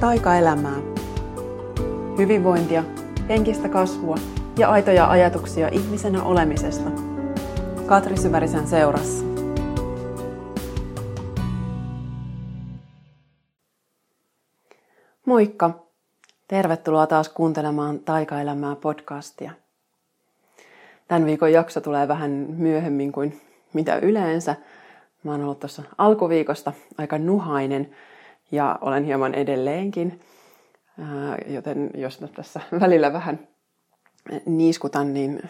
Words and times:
taikaelämää. 0.00 0.76
Hyvinvointia, 2.18 2.84
henkistä 3.28 3.68
kasvua 3.68 4.16
ja 4.58 4.70
aitoja 4.70 5.10
ajatuksia 5.10 5.68
ihmisenä 5.68 6.22
olemisesta. 6.22 6.90
Katri 7.86 8.16
Syvärisen 8.16 8.66
seurassa. 8.66 9.24
Moikka! 15.26 15.70
Tervetuloa 16.48 17.06
taas 17.06 17.28
kuuntelemaan 17.28 17.98
Taikaelämää 17.98 18.76
podcastia. 18.76 19.50
Tämän 21.08 21.26
viikon 21.26 21.52
jakso 21.52 21.80
tulee 21.80 22.08
vähän 22.08 22.30
myöhemmin 22.48 23.12
kuin 23.12 23.40
mitä 23.72 23.96
yleensä. 23.96 24.56
Mä 25.22 25.32
oon 25.32 25.42
ollut 25.42 25.60
tuossa 25.60 25.82
alkuviikosta 25.98 26.72
aika 26.98 27.18
nuhainen 27.18 27.90
ja 28.52 28.78
olen 28.80 29.04
hieman 29.04 29.34
edelleenkin. 29.34 30.20
Joten 31.46 31.90
jos 31.94 32.20
mä 32.20 32.28
tässä 32.28 32.60
välillä 32.80 33.12
vähän 33.12 33.48
niiskutan, 34.46 35.14
niin 35.14 35.42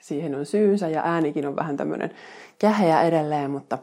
siihen 0.00 0.34
on 0.34 0.46
syynsä 0.46 0.88
ja 0.88 1.02
äänikin 1.04 1.46
on 1.46 1.56
vähän 1.56 1.76
tämmöinen 1.76 2.10
käheä 2.58 3.02
edelleen, 3.02 3.50
mutta 3.50 3.78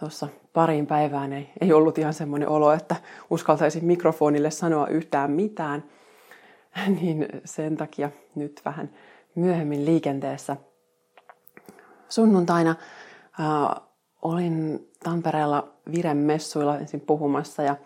tuossa 0.00 0.28
pariin 0.52 0.86
päivään 0.86 1.32
ei, 1.32 1.50
ei 1.60 1.72
ollut 1.72 1.98
ihan 1.98 2.14
semmoinen 2.14 2.48
olo, 2.48 2.72
että 2.72 2.96
uskaltaisin 3.30 3.84
mikrofonille 3.84 4.50
sanoa 4.50 4.86
yhtään 4.86 5.30
mitään. 5.30 5.84
Niin 7.00 7.28
sen 7.44 7.76
takia 7.76 8.10
nyt 8.34 8.60
vähän 8.64 8.90
myöhemmin 9.34 9.84
liikenteessä. 9.84 10.56
Sunnuntaina 12.08 12.70
äh, 12.70 13.82
olin 14.22 14.88
Tampereella 15.02 15.73
Viren 15.92 16.16
messuilla 16.16 16.78
ensin 16.78 17.00
puhumassa 17.00 17.62
ja 17.62 17.76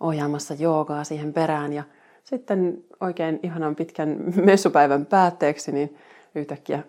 ohjaamassa 0.00 0.54
joogaa 0.54 1.04
siihen 1.04 1.32
perään. 1.32 1.72
Ja 1.72 1.82
sitten 2.24 2.84
oikein 3.00 3.40
ihanan 3.42 3.76
pitkän 3.76 4.16
messupäivän 4.44 5.06
päätteeksi, 5.06 5.72
niin 5.72 5.96
yhtäkkiä 6.34 6.82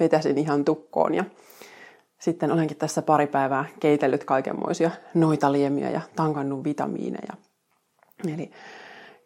vetäsin 0.00 0.38
ihan 0.38 0.64
tukkoon. 0.64 1.14
Ja 1.14 1.24
sitten 2.18 2.52
olenkin 2.52 2.76
tässä 2.76 3.02
pari 3.02 3.26
päivää 3.26 3.64
keitellyt 3.80 4.24
kaikenmoisia 4.24 4.90
noitaliemiä 5.14 5.90
ja 5.90 6.00
tankannut 6.16 6.64
vitamiineja. 6.64 7.32
Eli 8.34 8.50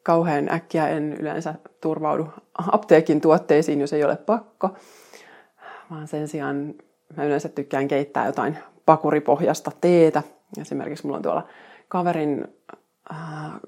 kauhean 0.02 0.52
äkkiä 0.52 0.88
en 0.88 1.12
yleensä 1.12 1.54
turvaudu 1.80 2.28
apteekin 2.72 3.20
tuotteisiin, 3.20 3.80
jos 3.80 3.92
ei 3.92 4.04
ole 4.04 4.16
pakko, 4.16 4.70
vaan 5.90 6.08
sen 6.08 6.28
sijaan 6.28 6.74
mä 7.16 7.24
yleensä 7.24 7.48
tykkään 7.48 7.88
keittää 7.88 8.26
jotain 8.26 8.58
pakuripohjasta 8.86 9.70
teetä. 9.80 10.22
Esimerkiksi 10.60 11.06
mulla 11.06 11.16
on 11.16 11.22
tuolla 11.22 11.46
kaverin 11.88 12.48
äh, 13.10 13.18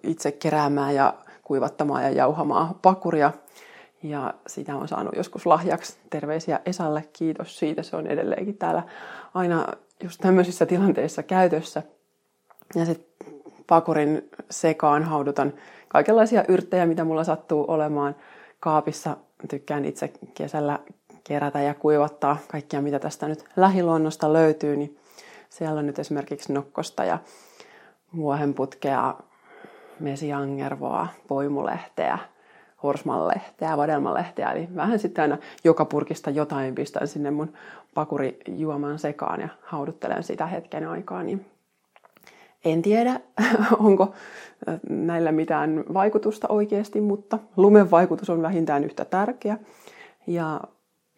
itse 0.02 0.32
keräämää 0.32 0.92
ja 0.92 1.14
kuivattamaa 1.42 2.02
ja 2.02 2.10
jauhamaa 2.10 2.78
pakuria. 2.82 3.32
Ja 4.02 4.34
sitä 4.46 4.77
on 4.77 4.88
saanut 4.88 5.16
joskus 5.16 5.46
lahjaksi. 5.46 5.96
Terveisiä 6.10 6.60
Esalle, 6.66 7.08
kiitos 7.12 7.58
siitä. 7.58 7.82
Se 7.82 7.96
on 7.96 8.06
edelleenkin 8.06 8.58
täällä 8.58 8.82
aina 9.34 9.66
just 10.02 10.20
tämmöisissä 10.20 10.66
tilanteissa 10.66 11.22
käytössä. 11.22 11.82
Ja 12.74 12.84
sitten 12.84 13.34
pakurin 13.66 14.30
sekaan 14.50 15.02
haudutan 15.02 15.52
kaikenlaisia 15.88 16.44
yrttejä, 16.48 16.86
mitä 16.86 17.05
mulla 17.05 17.24
sattuu 17.24 17.64
olemaan 17.68 18.16
kaapissa. 18.60 19.16
Tykkään 19.50 19.84
itse 19.84 20.12
kesällä 20.34 20.78
kerätä 21.24 21.60
ja 21.60 21.74
kuivattaa 21.74 22.36
kaikkia, 22.48 22.82
mitä 22.82 22.98
tästä 22.98 23.28
nyt 23.28 23.44
lähiluonnosta 23.56 24.32
löytyy. 24.32 24.77
Niin 24.77 24.98
siellä 25.55 25.78
on 25.78 25.86
nyt 25.86 25.98
esimerkiksi 25.98 26.52
nokkosta 26.52 27.05
ja 27.05 27.19
vuohenputkea, 28.16 29.14
mesiangervoa, 30.00 31.06
poimulehteä, 31.28 32.19
horsmanlehteä, 32.83 33.77
vadelmanlehteä. 33.77 34.52
Eli 34.52 34.69
vähän 34.77 34.98
sitten 34.98 35.22
aina 35.22 35.38
joka 35.64 35.84
purkista 35.84 36.30
jotain 36.30 36.74
pistän 36.74 37.08
sinne 37.08 37.30
mun 37.30 37.52
pakurijuoman 37.95 38.98
sekaan 38.98 39.40
ja 39.40 39.48
hauduttelen 39.62 40.23
sitä 40.23 40.46
hetken 40.46 40.89
aikaa. 40.89 41.23
Niin 41.23 41.46
en 42.64 42.83
tiedä, 42.83 43.20
onko 43.78 44.14
näillä 44.89 45.33
mitään 45.33 45.84
vaikutusta 45.95 46.48
oikeasti, 46.48 47.01
mutta 47.01 47.39
lumen 47.57 47.90
vaikutus 47.90 48.30
on 48.30 48.42
vähintään 48.42 48.84
yhtä 48.84 49.05
tärkeä. 49.05 49.58
Ja 50.27 50.61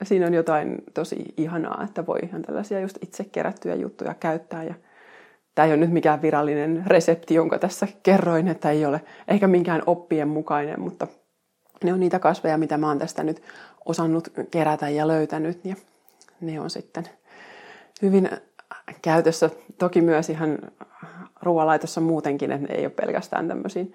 siinä 0.05 0.27
on 0.27 0.34
jotain 0.34 0.77
tosi 0.95 1.25
ihanaa, 1.37 1.84
että 1.84 2.07
voi 2.07 2.19
ihan 2.23 2.43
tällaisia 2.43 2.81
just 2.81 2.99
itse 3.03 3.25
kerättyjä 3.25 3.75
juttuja 3.75 4.15
käyttää. 4.15 4.65
Ja 4.65 4.75
tämä 5.55 5.67
ei 5.67 5.73
ole 5.73 5.81
nyt 5.81 5.93
mikään 5.93 6.23
virallinen 6.23 6.84
resepti, 6.87 7.34
jonka 7.34 7.59
tässä 7.59 7.89
kerroin, 8.03 8.49
että 8.49 8.71
ei 8.71 8.87
ole 8.87 9.01
ehkä 9.29 9.47
minkään 9.47 9.83
oppien 9.87 10.29
mukainen, 10.29 10.81
mutta 10.81 11.07
ne 11.84 11.93
on 11.93 12.01
niitä 12.01 12.19
kasveja, 12.19 12.59
mitä 12.59 12.79
mä 12.79 12.89
oon 12.89 12.99
tästä 12.99 13.23
nyt 13.23 13.43
osannut 13.84 14.29
kerätä 14.51 14.89
ja 14.89 15.09
löytänyt. 15.09 15.65
Ja 15.65 15.77
ne 16.41 16.61
on 16.61 16.71
sitten 16.71 17.05
hyvin 18.03 18.31
käytössä. 19.03 19.51
Toki 19.78 20.01
myös 20.01 20.31
ihan 20.31 20.59
ruoanlaitossa 21.43 22.01
muutenkin, 22.01 22.53
että 22.53 22.67
ne 22.69 22.75
ei 22.75 22.87
ole 22.87 22.91
pelkästään 22.91 23.49
tämmöisiin 23.49 23.95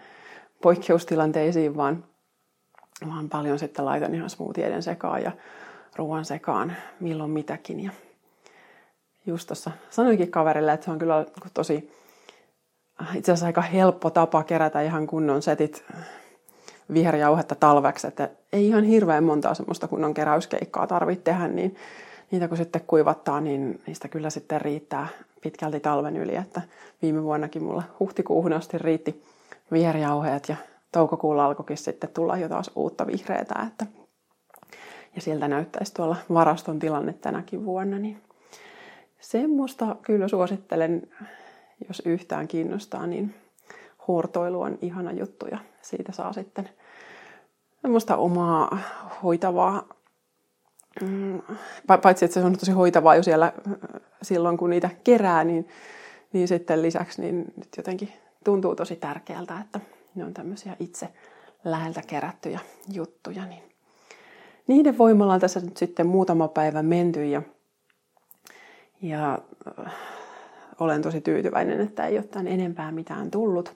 poikkeustilanteisiin, 0.62 1.78
vaan, 1.78 2.04
vaan 3.10 3.30
paljon 3.30 3.60
sitten 3.60 3.86
laitan 3.86 4.16
ihan 4.16 4.30
smoothieiden 4.30 4.84
sekaan 4.84 5.24
ja 5.24 5.32
ruoan 5.96 6.26
sekaan 6.26 6.76
milloin 7.00 7.32
mitäkin. 7.32 7.84
Ja 7.84 7.92
just 9.26 9.48
tuossa 9.48 9.72
sanoinkin 9.90 10.32
kaverille, 10.32 10.74
että 10.74 10.86
se 10.86 10.92
on 10.92 11.00
kyllä 11.00 11.26
tosi 11.54 11.92
itse 13.16 13.32
asiassa 13.32 13.46
aika 13.46 13.62
helppo 13.62 14.10
tapa 14.10 14.44
kerätä 14.44 14.82
ihan 14.82 15.08
kunnon 15.08 15.42
setit 15.42 15.84
viherjauhetta 16.94 17.56
talveksi, 17.56 18.08
että 18.08 18.30
ei 18.54 18.68
ihan 18.68 18.84
hirveän 18.84 19.24
montaa 19.24 19.54
semmoista 19.54 19.88
kunnon 19.88 20.14
keräyskeikkaa 20.14 20.88
tarvitse 20.88 21.24
tehdä, 21.24 21.48
niin 21.48 21.76
niitä 22.32 22.48
kun 22.48 22.58
sitten 22.58 22.82
kuivattaa, 22.88 23.42
niin 23.42 23.82
niistä 23.88 24.08
kyllä 24.08 24.30
sitten 24.30 24.62
riittää 24.62 25.08
pitkälti 25.42 25.80
talven 25.80 26.18
yli, 26.18 26.36
että 26.36 26.62
viime 27.02 27.24
vuonnakin 27.24 27.64
mulla 27.64 27.84
huhtikuuhun 28.00 28.54
asti 28.54 28.78
riitti 28.78 29.24
viherjauheet 29.72 30.50
ja 30.50 30.56
toukokuulla 30.92 31.46
alkoikin 31.46 31.78
sitten 31.78 32.10
tulla 32.14 32.38
jo 32.38 32.50
taas 32.50 32.72
uutta 32.76 33.08
vihreätä, 33.08 33.68
että 33.68 33.86
ja 35.16 35.22
sieltä 35.22 35.48
näyttäisi 35.48 35.94
tuolla 35.94 36.16
varaston 36.34 36.80
tilanne 36.80 37.14
tänäkin 37.14 37.66
vuonna, 37.66 38.00
niin 38.00 38.22
semmoista 39.20 39.96
kyllä 40.02 40.28
suosittelen, 40.28 41.08
jos 41.88 42.02
yhtään 42.06 42.48
kiinnostaa, 42.48 43.08
niin 43.08 43.36
huortoilu 44.08 44.62
on 44.62 44.78
ihana 44.82 45.12
juttu 45.12 45.46
ja 45.48 45.58
siitä 45.82 46.12
saa 46.12 46.34
sitten 46.34 46.70
semmoista 47.82 48.18
omaa 48.18 48.78
hoitavaa, 49.24 49.90
mm, 51.02 51.42
paitsi 52.02 52.26
että 52.26 52.40
se 52.40 52.46
on 52.46 52.58
tosi 52.58 52.72
hoitavaa 52.72 53.16
jo 53.16 53.24
siellä 53.24 53.54
silloin, 54.22 54.58
kun 54.58 54.70
niitä 54.70 54.90
kerää, 55.04 55.44
niin, 55.44 55.68
niin 56.34 56.48
sitten 56.48 56.82
lisäksi 56.82 57.22
niin 57.22 57.54
nyt 57.58 57.70
jotenkin 57.78 58.14
tuntuu 58.44 58.76
tosi 58.76 58.96
tärkeältä, 58.96 59.60
että 59.62 59.80
ne 60.16 60.26
on 60.26 60.34
tämmöisiä 60.34 60.76
itse 60.80 61.08
läheltä 61.64 62.02
kerättyjä 62.08 62.60
juttuja, 62.94 63.46
niin 63.46 63.71
niiden 64.68 64.98
voimalla 64.98 65.34
on 65.34 65.40
tässä 65.40 65.60
nyt 65.60 65.78
sitten 65.78 66.08
muutama 66.08 66.48
päivä 66.48 66.84
menty 66.84 67.26
ja, 67.26 67.42
ja 69.02 69.40
äh, 69.80 69.94
olen 70.80 71.02
tosi 71.02 71.22
tyytyväinen, 71.22 71.82
että 71.82 72.06
ei 72.06 72.18
ole 72.18 72.24
tämän 72.24 72.48
enempää 72.48 72.92
mitään 72.92 73.32
tullut. 73.32 73.76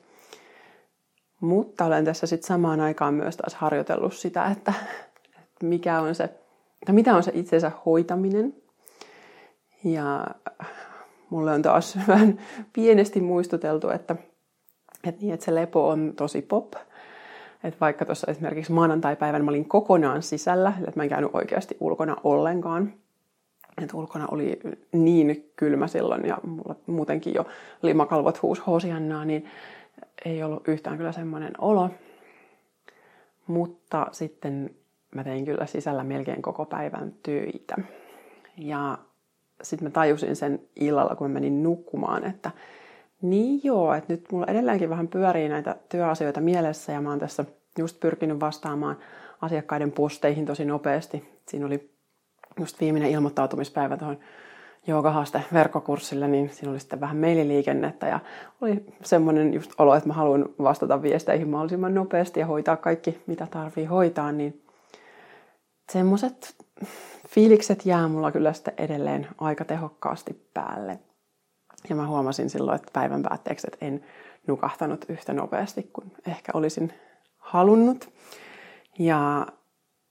Mutta 1.41 1.85
olen 1.85 2.05
tässä 2.05 2.27
sitten 2.27 2.47
samaan 2.47 2.79
aikaan 2.79 3.13
myös 3.13 3.37
taas 3.37 3.55
harjoitellut 3.55 4.13
sitä, 4.13 4.45
että, 4.45 4.73
että 5.37 5.65
mikä 5.65 5.99
on 5.99 6.15
se, 6.15 6.23
että 6.81 6.93
mitä 6.93 7.15
on 7.15 7.23
se 7.23 7.31
itsensä 7.33 7.71
hoitaminen. 7.85 8.53
Ja 9.83 10.27
mulle 11.29 11.51
on 11.51 11.61
taas 11.61 11.97
vähän 12.07 12.39
pienesti 12.73 13.21
muistuteltu, 13.21 13.89
että, 13.89 14.15
että, 15.03 15.21
niin, 15.21 15.33
että 15.33 15.45
se 15.45 15.55
lepo 15.55 15.89
on 15.89 16.13
tosi 16.15 16.41
pop– 16.41 16.73
että 17.67 17.79
vaikka 17.79 18.05
tuossa 18.05 18.31
esimerkiksi 18.31 18.71
maanantai-päivän 18.71 19.45
mä 19.45 19.51
olin 19.51 19.69
kokonaan 19.69 20.21
sisällä, 20.21 20.73
että 20.79 20.91
mä 20.95 21.03
en 21.03 21.09
käynyt 21.09 21.31
oikeasti 21.33 21.77
ulkona 21.79 22.15
ollenkaan. 22.23 22.93
Että 23.81 23.97
ulkona 23.97 24.27
oli 24.31 24.59
niin 24.91 25.51
kylmä 25.55 25.87
silloin 25.87 26.25
ja 26.25 26.37
mulla 26.43 26.75
muutenkin 26.87 27.33
jo 27.33 27.47
limakalvot 27.81 28.41
huus 28.41 28.67
hosiannaa, 28.67 29.25
niin 29.25 29.45
ei 30.25 30.43
ollut 30.43 30.67
yhtään 30.67 30.97
kyllä 30.97 31.11
semmoinen 31.11 31.53
olo. 31.57 31.89
Mutta 33.47 34.07
sitten 34.11 34.69
mä 35.15 35.23
tein 35.23 35.45
kyllä 35.45 35.65
sisällä 35.65 36.03
melkein 36.03 36.41
koko 36.41 36.65
päivän 36.65 37.13
töitä. 37.23 37.75
Ja 38.57 38.97
sitten 39.61 39.87
mä 39.87 39.89
tajusin 39.89 40.35
sen 40.35 40.61
illalla, 40.75 41.15
kun 41.15 41.27
mä 41.27 41.33
menin 41.33 41.63
nukkumaan, 41.63 42.25
että 42.25 42.51
niin 43.29 43.61
joo, 43.63 43.93
että 43.93 44.13
nyt 44.13 44.31
mulla 44.31 44.45
edelleenkin 44.47 44.89
vähän 44.89 45.07
pyörii 45.07 45.49
näitä 45.49 45.75
työasioita 45.89 46.41
mielessä 46.41 46.91
ja 46.91 47.01
mä 47.01 47.09
oon 47.09 47.19
tässä 47.19 47.45
just 47.77 47.99
pyrkinyt 47.99 48.39
vastaamaan 48.39 48.97
asiakkaiden 49.41 49.91
posteihin 49.91 50.45
tosi 50.45 50.65
nopeasti. 50.65 51.29
Siinä 51.47 51.65
oli 51.65 51.91
just 52.59 52.79
viimeinen 52.79 53.11
ilmoittautumispäivä 53.11 53.97
tuohon 53.97 54.19
joogahaaste 54.87 55.43
verkkokurssille, 55.53 56.27
niin 56.27 56.49
siinä 56.49 56.71
oli 56.71 56.79
sitten 56.79 56.99
vähän 56.99 57.17
maililiikennettä 57.17 58.07
ja 58.07 58.19
oli 58.61 58.85
semmoinen 59.03 59.53
just 59.53 59.71
olo, 59.77 59.95
että 59.95 60.07
mä 60.09 60.13
haluan 60.13 60.49
vastata 60.59 61.01
viesteihin 61.01 61.49
mahdollisimman 61.49 61.95
nopeasti 61.95 62.39
ja 62.39 62.45
hoitaa 62.45 62.77
kaikki, 62.77 63.21
mitä 63.27 63.47
tarvii 63.51 63.85
hoitaa, 63.85 64.31
niin 64.31 64.61
semmoiset 65.91 66.55
fiilikset 67.27 67.85
jää 67.85 68.07
mulla 68.07 68.31
kyllä 68.31 68.53
sitten 68.53 68.73
edelleen 68.77 69.27
aika 69.37 69.65
tehokkaasti 69.65 70.49
päälle. 70.53 70.99
Ja 71.89 71.95
mä 71.95 72.07
huomasin 72.07 72.49
silloin, 72.49 72.75
että 72.75 72.91
päivän 72.93 73.23
päätteeksi, 73.23 73.67
että 73.73 73.85
en 73.85 74.03
nukahtanut 74.47 75.05
yhtä 75.09 75.33
nopeasti 75.33 75.89
kuin 75.93 76.11
ehkä 76.27 76.51
olisin 76.55 76.93
halunnut. 77.37 78.09
Ja 78.99 79.47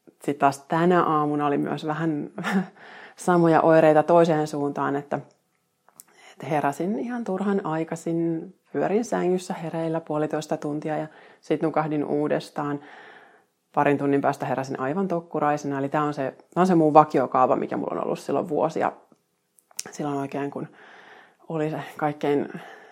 sitten 0.09 0.39
taas 0.39 0.59
tänä 0.59 1.03
aamuna 1.03 1.47
oli 1.47 1.59
myös 1.59 1.87
vähän 1.87 2.31
samoja 3.17 3.61
oireita 3.61 4.03
toiseen 4.03 4.47
suuntaan, 4.47 4.97
että, 4.97 5.21
heräsin 6.51 6.99
ihan 6.99 7.25
turhan 7.25 7.67
aikaisin, 7.67 8.55
pyörin 8.73 9.05
sängyssä 9.05 9.55
hereillä 9.55 10.01
puolitoista 10.01 10.57
tuntia 10.57 10.97
ja 10.97 11.07
sitten 11.41 11.67
nukahdin 11.67 12.05
uudestaan. 12.05 12.81
Parin 13.75 13.99
tunnin 13.99 14.21
päästä 14.21 14.47
heräsin 14.47 14.81
aivan 14.81 15.09
tokkuraisena, 15.09 15.79
eli 15.79 15.89
tämä 15.89 16.05
on 16.05 16.15
se, 16.15 16.35
on 16.57 16.67
se 16.67 16.75
mun 16.75 16.95
vakiokaava, 16.95 17.57
mikä 17.57 17.77
mulla 17.77 17.93
on 17.93 18.05
ollut 18.05 18.19
silloin 18.19 18.49
vuosia. 18.49 18.93
Silloin 19.91 20.19
oikein, 20.19 20.51
kun 20.51 20.69
oli 21.49 21.71
se 21.71 21.81
kaikkein 21.97 22.49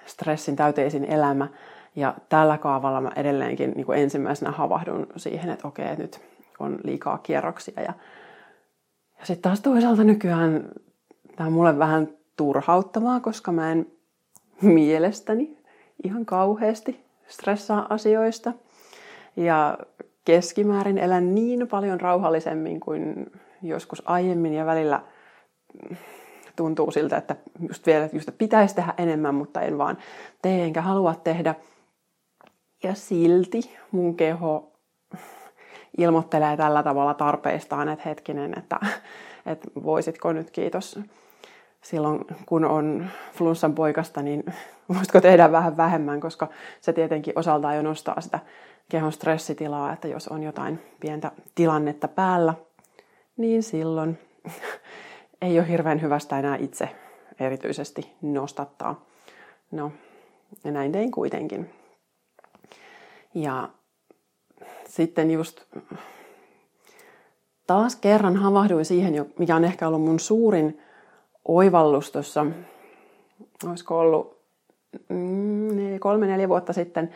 stressin 0.07 0.57
täyteisin 0.57 1.05
elämä. 1.05 1.49
Ja 1.97 2.15
tällä 2.29 2.59
kaavalla 2.59 3.01
mä 3.01 3.11
edelleenkin 3.17 3.73
niin 3.77 3.87
kuin 3.87 3.99
ensimmäisenä 3.99 4.51
havahdun 4.51 5.07
siihen, 5.17 5.51
että 5.51 5.69
okei, 5.69 5.97
nyt 5.97 6.21
on 6.59 6.79
liikaa 6.85 7.19
kierroksia. 7.19 7.83
Ja, 7.83 7.93
ja 9.21 9.27
sitten 9.27 9.43
taas 9.43 9.61
toisaalta 9.61 10.05
nykyään 10.05 10.69
tämä 11.37 11.47
on 11.47 11.53
mulle 11.53 11.79
vähän 11.79 12.09
turhauttavaa, 12.37 13.21
koska 13.21 13.53
mä 13.53 13.73
en 13.73 13.87
mielestäni 14.63 15.59
ihan 16.05 16.27
kauheasti 16.27 17.05
stressaa 17.29 17.87
asioista. 17.91 18.53
Ja 19.37 19.79
keskimäärin 20.25 20.99
elän 20.99 21.35
niin 21.35 21.69
paljon 21.69 22.01
rauhallisemmin 22.01 22.81
kuin 22.81 23.33
joskus 23.63 24.03
aiemmin 24.07 24.55
ja 24.55 24.67
välillä 24.67 25.01
tuntuu 26.63 26.91
siltä, 26.91 27.17
että 27.17 27.37
just 27.69 27.87
vielä 27.87 28.09
just 28.13 28.31
pitäisi 28.39 28.75
tehdä 28.75 28.95
enemmän, 28.99 29.35
mutta 29.35 29.61
en 29.61 29.79
vaan 29.79 29.99
tee 30.43 30.65
enkä 30.65 30.83
halua 30.83 31.15
tehdä. 31.15 31.55
Ja 32.83 32.95
silti 32.95 33.61
mun 33.93 34.17
keho 34.17 34.73
ilmoittelee 35.99 36.57
tällä 36.57 36.83
tavalla 36.83 37.15
tarpeistaan, 37.15 37.89
että 37.89 38.09
hetkinen, 38.09 38.59
että, 38.59 38.81
että 39.47 39.69
voisitko 39.83 40.33
nyt 40.33 40.51
kiitos 40.51 40.99
silloin 41.83 42.25
kun 42.47 42.65
on 42.65 43.07
flunssan 43.33 43.75
poikasta, 43.75 44.23
niin 44.23 44.45
voisitko 44.95 45.21
tehdä 45.21 45.53
vähän 45.53 45.77
vähemmän, 45.77 46.21
koska 46.21 46.49
se 46.81 46.93
tietenkin 46.93 47.33
osaltaan 47.37 47.77
jo 47.77 47.83
nostaa 47.83 48.21
sitä 48.21 48.39
kehon 48.89 49.13
stressitilaa, 49.13 49.93
että 49.93 50.09
jos 50.09 50.29
on 50.29 50.43
jotain 50.43 50.79
pientä 51.01 51.33
tilannetta 51.55 52.09
päällä, 52.09 52.55
niin 53.37 53.63
silloin 53.63 54.19
ei 55.43 55.59
ole 55.59 55.69
hirveän 55.69 56.03
hyvästä 56.03 56.39
enää 56.39 56.57
itse 56.57 56.89
erityisesti 57.41 58.13
nostattaa. 58.23 59.05
No, 59.71 59.93
ja 60.65 60.71
näin 60.71 60.93
tein 60.93 61.11
kuitenkin. 61.11 61.71
Ja 63.35 63.69
sitten 64.89 65.31
just 65.31 65.61
taas 67.67 67.97
kerran 67.97 68.37
havahduin 68.37 68.85
siihen, 68.85 69.33
mikä 69.39 69.57
on 69.57 69.65
ehkä 69.65 69.89
ollut 69.89 70.03
mun 70.03 70.21
suurin 70.21 70.81
oivallus 71.45 72.13
tuossa, 72.13 72.47
olisiko 73.69 73.99
ollut 73.99 74.39
mm, 75.09 75.99
kolme-neljä 76.01 76.49
vuotta 76.49 76.73
sitten, 76.73 77.11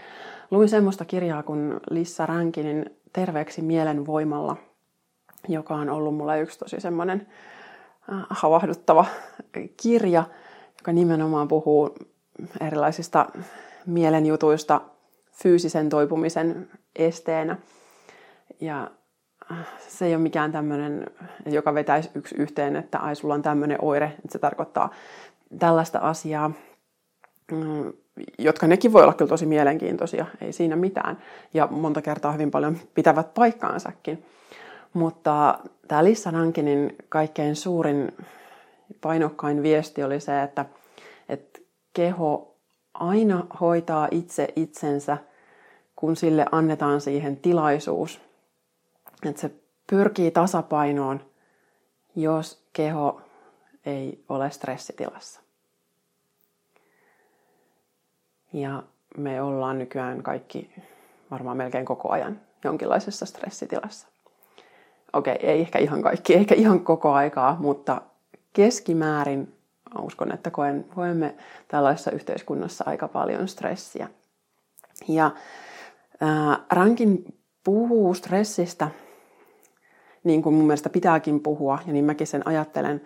luin 0.51 0.69
semmoista 0.69 1.05
kirjaa 1.05 1.43
kuin 1.43 1.81
Lissa 1.91 2.27
Ränkinin 2.27 2.97
Terveeksi 3.13 3.63
mielen 3.63 4.07
voimalla, 4.07 4.57
joka 5.49 5.75
on 5.75 5.91
ollut 5.91 6.15
mulle 6.15 6.41
yksi 6.41 6.59
tosi 6.59 6.81
semmoinen 6.81 7.27
havahduttava 8.31 9.07
kirja, 9.83 10.25
joka 10.79 10.93
nimenomaan 10.93 11.49
puhuu 11.49 11.95
erilaisista 12.61 13.27
mielenjutuista 13.87 14.81
fyysisen 15.33 15.89
toipumisen 15.89 16.69
esteenä. 16.97 17.57
Ja 18.61 18.91
äh, 19.53 19.67
se 19.89 20.07
ei 20.07 20.15
ole 20.15 20.23
mikään 20.23 20.53
tämmöinen, 20.53 21.07
joka 21.47 21.75
vetäisi 21.75 22.11
yksi 22.15 22.35
yhteen, 22.39 22.77
että 22.77 22.99
ai 22.99 23.17
sulla 23.17 23.35
on 23.35 23.43
tämmöinen 23.43 23.79
oire, 23.83 24.07
että 24.07 24.33
se 24.33 24.39
tarkoittaa 24.39 24.91
tällaista 25.59 25.99
asiaa, 25.99 26.51
mm, 27.53 27.93
jotka 28.39 28.67
nekin 28.67 28.93
voi 28.93 29.03
olla 29.03 29.15
kyllä 29.15 29.29
tosi 29.29 29.47
mielenkiintoisia, 29.47 30.27
ei 30.41 30.53
siinä 30.53 30.77
mitään. 30.77 31.19
Ja 31.55 31.67
monta 31.67 32.03
kertaa 32.03 32.33
hyvin 32.33 32.51
paljon 32.51 32.79
pitävät 32.95 33.35
paikkaansakin. 33.35 34.25
Mutta 34.97 35.59
tämä 35.89 36.05
Lissa 36.05 36.31
Rankinin 36.31 36.97
kaikkein 37.09 37.57
suurin 37.57 38.17
painokkain 39.01 39.63
viesti 39.63 40.03
oli 40.03 40.21
se, 40.21 40.43
että, 40.43 40.65
että 41.29 41.61
keho 41.93 42.57
aina 42.95 43.47
hoitaa 43.61 44.09
itse 44.11 44.49
itsensä, 44.57 45.19
kun 45.97 46.17
sille 46.17 46.47
annetaan 46.53 47.01
siihen 47.01 47.37
tilaisuus. 47.37 48.21
Että 49.27 49.41
se 49.41 49.51
pyrkii 49.87 50.31
tasapainoon, 50.31 51.21
jos 52.15 52.63
keho 52.73 53.21
ei 53.87 54.25
ole 54.29 54.51
stressitilassa. 54.51 55.41
Ja 58.53 58.83
me 59.17 59.43
ollaan 59.43 59.79
nykyään 59.79 60.23
kaikki 60.23 60.71
varmaan 61.31 61.57
melkein 61.57 61.85
koko 61.85 62.11
ajan 62.11 62.41
jonkinlaisessa 62.65 63.27
stressitilassa 63.27 64.09
okei, 65.17 65.35
okay, 65.35 65.49
ei 65.49 65.61
ehkä 65.61 65.79
ihan 65.79 66.03
kaikki, 66.03 66.35
eikä 66.39 66.55
ihan 66.55 66.81
koko 66.81 67.13
aikaa, 67.13 67.57
mutta 67.61 68.01
keskimäärin 68.53 69.53
uskon, 70.01 70.33
että 70.33 70.51
koen, 70.51 70.85
koemme 70.95 71.35
tällaisessa 71.69 72.11
yhteiskunnassa 72.11 72.85
aika 72.87 73.09
paljon 73.09 73.49
stressiä. 73.49 74.09
Ja 75.09 75.31
ää, 76.21 76.59
Rankin 76.73 77.35
puhuu 77.65 78.15
stressistä, 78.15 78.89
niin 80.25 80.43
kuin 80.43 80.55
mun 80.55 80.67
mielestä 80.67 80.89
pitääkin 80.89 81.41
puhua, 81.41 81.79
ja 81.87 81.93
niin 81.93 82.05
mäkin 82.05 82.27
sen 82.27 82.49
ajattelen 82.49 83.01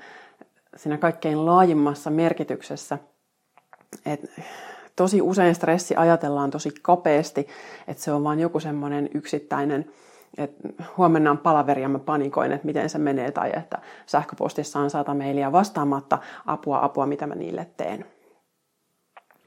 siinä 0.76 0.98
kaikkein 0.98 1.46
laajimmassa 1.46 2.10
merkityksessä, 2.10 2.98
että 4.06 4.28
tosi 4.96 5.22
usein 5.22 5.54
stressi 5.54 5.96
ajatellaan 5.96 6.50
tosi 6.50 6.70
kapeasti, 6.82 7.48
että 7.88 8.02
se 8.02 8.12
on 8.12 8.24
vain 8.24 8.40
joku 8.40 8.60
semmoinen 8.60 9.10
yksittäinen 9.14 9.92
että 10.38 10.68
huomenna 10.96 11.30
on 11.30 11.38
palaveri 11.38 11.82
ja 11.82 11.88
mä 11.88 11.98
panikoin, 11.98 12.52
että 12.52 12.66
miten 12.66 12.90
se 12.90 12.98
menee, 12.98 13.30
tai 13.30 13.52
että 13.56 13.78
sähköpostissa 14.06 14.78
on 14.78 14.90
sata 14.90 15.14
mailia 15.14 15.52
vastaamatta, 15.52 16.18
apua, 16.46 16.84
apua, 16.84 17.06
mitä 17.06 17.26
mä 17.26 17.34
niille 17.34 17.66
teen. 17.76 18.04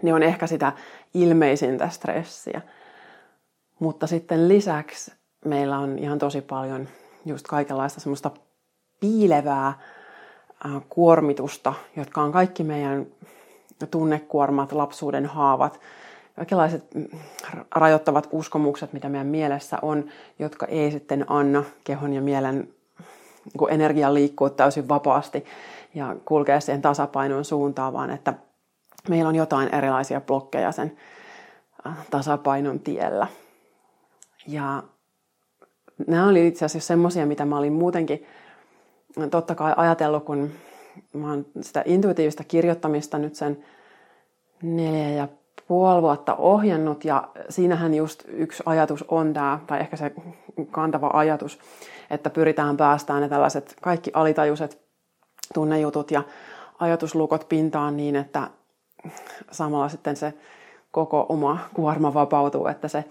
Ne 0.04 0.14
on 0.14 0.24
ehkä 0.24 0.48
sitä 0.48 0.72
ilmeisintä 1.14 1.90
stressiä. 1.90 2.62
Mutta 3.80 4.08
sitten 4.08 4.48
lisäksi 4.48 5.14
meillä 5.46 5.78
on 5.78 6.00
ihan 6.00 6.20
tosi 6.20 6.42
paljon 6.42 6.88
just 7.26 7.48
kaikenlaista 7.48 8.00
semmoista 8.00 8.32
piilevää 9.00 9.74
kuormitusta, 10.90 11.74
jotka 11.96 12.22
on 12.22 12.32
kaikki 12.32 12.64
meidän 12.64 13.08
tunnekuormat, 13.92 14.72
lapsuuden 14.72 15.26
haavat, 15.26 15.80
kaikenlaiset 16.36 16.94
mm, 16.96 17.08
rajoittavat 17.76 18.28
uskomukset, 18.32 18.94
mitä 18.94 19.10
meidän 19.10 19.28
mielessä 19.28 19.78
on, 19.82 20.06
jotka 20.40 20.66
ei 20.66 20.92
sitten 20.92 21.26
anna 21.28 21.64
kehon 21.84 22.14
ja 22.14 22.22
mielen 22.22 22.74
niin 23.54 23.70
energian 23.70 24.14
liikkua 24.14 24.50
täysin 24.50 24.90
vapaasti 24.90 25.46
ja 25.96 26.16
kulkea 26.26 26.60
siihen 26.60 26.82
tasapainon 26.82 27.46
suuntaan, 27.46 27.94
vaan 27.94 28.10
että 28.10 28.34
meillä 29.10 29.30
on 29.30 29.36
jotain 29.36 29.76
erilaisia 29.76 30.22
blokkeja 30.22 30.72
sen 30.72 30.98
äh, 31.88 31.98
tasapainon 32.12 32.80
tiellä. 32.80 33.28
Ja 34.48 34.84
nämä 36.08 36.28
oli 36.28 36.48
itse 36.48 36.66
asiassa 36.66 36.88
semmoisia, 36.88 37.26
mitä 37.26 37.46
mä 37.46 37.58
olin 37.58 37.74
muutenkin 37.74 38.26
totta 39.32 39.56
kai 39.56 39.74
ajatellut, 39.78 40.26
kun 40.26 40.52
mä 41.14 41.30
oon 41.30 41.46
sitä 41.62 41.84
intuitiivista 41.86 42.44
kirjoittamista 42.44 43.18
nyt 43.18 43.36
sen 43.36 43.66
neljä 44.62 45.10
ja 45.10 45.28
puoli 45.68 46.02
vuotta 46.02 46.36
ohjannut 46.36 47.06
ja 47.06 47.28
siinähän 47.50 47.94
just 47.94 48.24
yksi 48.28 48.64
ajatus 48.66 49.06
on 49.08 49.34
tämä, 49.34 49.60
tai 49.68 49.80
ehkä 49.80 49.98
se 49.98 50.12
kantava 50.72 51.10
ajatus, 51.14 51.60
että 52.10 52.30
pyritään 52.30 52.78
päästään 52.78 53.22
ne 53.22 53.30
tällaiset 53.30 53.76
kaikki 53.82 54.12
alitajuiset 54.14 54.82
tunnejutut 55.54 56.12
ja 56.12 56.24
ajatuslukot 56.80 57.50
pintaan 57.50 57.98
niin, 57.98 58.16
että 58.16 58.48
samalla 59.52 59.90
sitten 59.90 60.16
se 60.16 60.34
koko 60.92 61.26
oma 61.30 61.60
kuorma 61.74 62.14
vapautuu, 62.14 62.68
että 62.68 62.88
se 62.88 63.06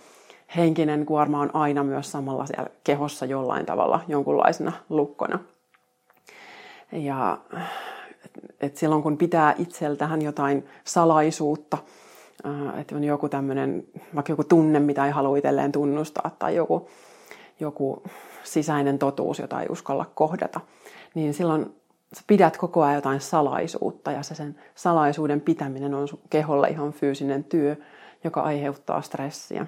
henkinen 0.56 1.06
kuorma 1.06 1.40
on 1.40 1.50
aina 1.56 1.85
myös 1.85 2.12
samalla 2.12 2.47
siellä 2.47 2.71
kehossa 2.85 3.26
jollain 3.26 3.66
tavalla 3.66 4.00
jonkunlaisena 4.09 4.73
lukkona. 4.88 5.38
Ja 6.92 7.38
et 8.61 8.76
silloin 8.76 9.02
kun 9.02 9.18
pitää 9.18 9.54
itseltään 9.59 10.23
jotain 10.23 10.66
salaisuutta, 10.85 11.78
että 12.80 12.96
on 12.96 13.04
joku 13.04 13.28
tämmöinen, 13.28 13.84
vaikka 14.14 14.32
joku 14.32 14.44
tunne, 14.44 14.80
mitä 14.80 15.06
ei 15.06 15.12
halua 15.12 15.37
itselleen 15.37 15.72
tunnustaa, 15.72 16.30
tai 16.38 16.56
joku, 16.56 16.88
joku 17.61 18.02
sisäinen 18.42 18.99
totuus, 18.99 19.38
jota 19.38 19.61
ei 19.61 19.66
uskalla 19.70 20.11
kohdata, 20.14 20.61
niin 21.14 21.34
silloin 21.34 21.75
sä 22.16 22.22
pidät 22.26 22.56
koko 22.56 22.82
ajan 22.82 22.94
jotain 22.94 23.20
salaisuutta, 23.20 24.12
ja 24.12 24.22
se 24.22 24.34
sen 24.34 24.56
salaisuuden 24.75 25.40
pitäminen 25.40 25.94
on 25.94 26.08
sun 26.08 26.20
keholle 26.30 26.68
ihan 26.68 26.92
fyysinen 26.92 27.44
työ, 27.44 27.76
joka 28.25 28.40
aiheuttaa 28.40 29.02
stressiä. 29.02 29.66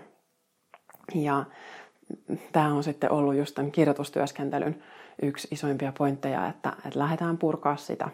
Ja 1.15 1.45
tämä 2.53 2.75
on 2.75 2.85
sitten 2.85 3.13
ollut 3.13 3.35
just 3.35 3.55
tämän 3.55 3.73
kirjoitustyöskentelyn 3.73 4.83
yksi 5.23 5.49
isoimpia 5.51 5.93
pointteja, 5.99 6.49
että, 6.49 6.73
että 6.87 6.99
lähdetään 6.99 7.39
purkaa 7.39 7.77
sitä, 7.77 8.09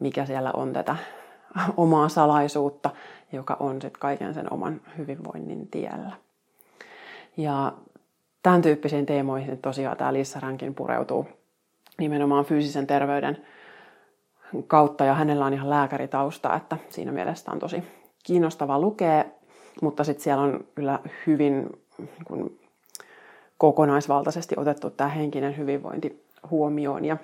mikä 0.00 0.26
siellä 0.26 0.52
on 0.52 0.72
tätä 0.72 0.96
omaa 1.76 2.08
salaisuutta, 2.08 2.90
joka 3.32 3.56
on 3.60 3.72
sitten 3.72 4.00
kaiken 4.00 4.34
sen 4.34 4.52
oman 4.52 4.80
hyvinvoinnin 4.98 5.68
tiellä. 5.68 6.12
Ja 7.36 7.72
tämän 8.42 8.62
tyyppisiin 8.62 9.06
teemoihin 9.06 9.58
tosiaan 9.58 9.96
tämä 9.96 10.12
Lissa 10.12 10.40
Rankin 10.40 10.74
pureutuu 10.74 11.26
nimenomaan 11.98 12.44
fyysisen 12.44 12.86
terveyden 12.86 13.46
kautta 14.66 15.04
ja 15.04 15.14
hänellä 15.14 15.44
on 15.44 15.54
ihan 15.54 15.70
lääkäritausta, 15.70 16.56
että 16.56 16.76
siinä 16.88 17.12
mielessä 17.12 17.52
on 17.52 17.58
tosi 17.58 17.82
kiinnostava 18.22 18.78
lukea, 18.78 19.24
mutta 19.82 20.04
sitten 20.04 20.24
siellä 20.24 20.42
on 20.42 20.64
kyllä 20.74 20.98
hyvin 21.26 21.70
kun, 22.24 22.58
kokonaisvaltaisesti 23.58 24.54
otettu 24.58 24.90
tämä 24.90 25.10
henkinen 25.10 25.56
hyvinvointi 25.56 26.24
huomioon. 26.50 27.04
Ja, 27.04 27.16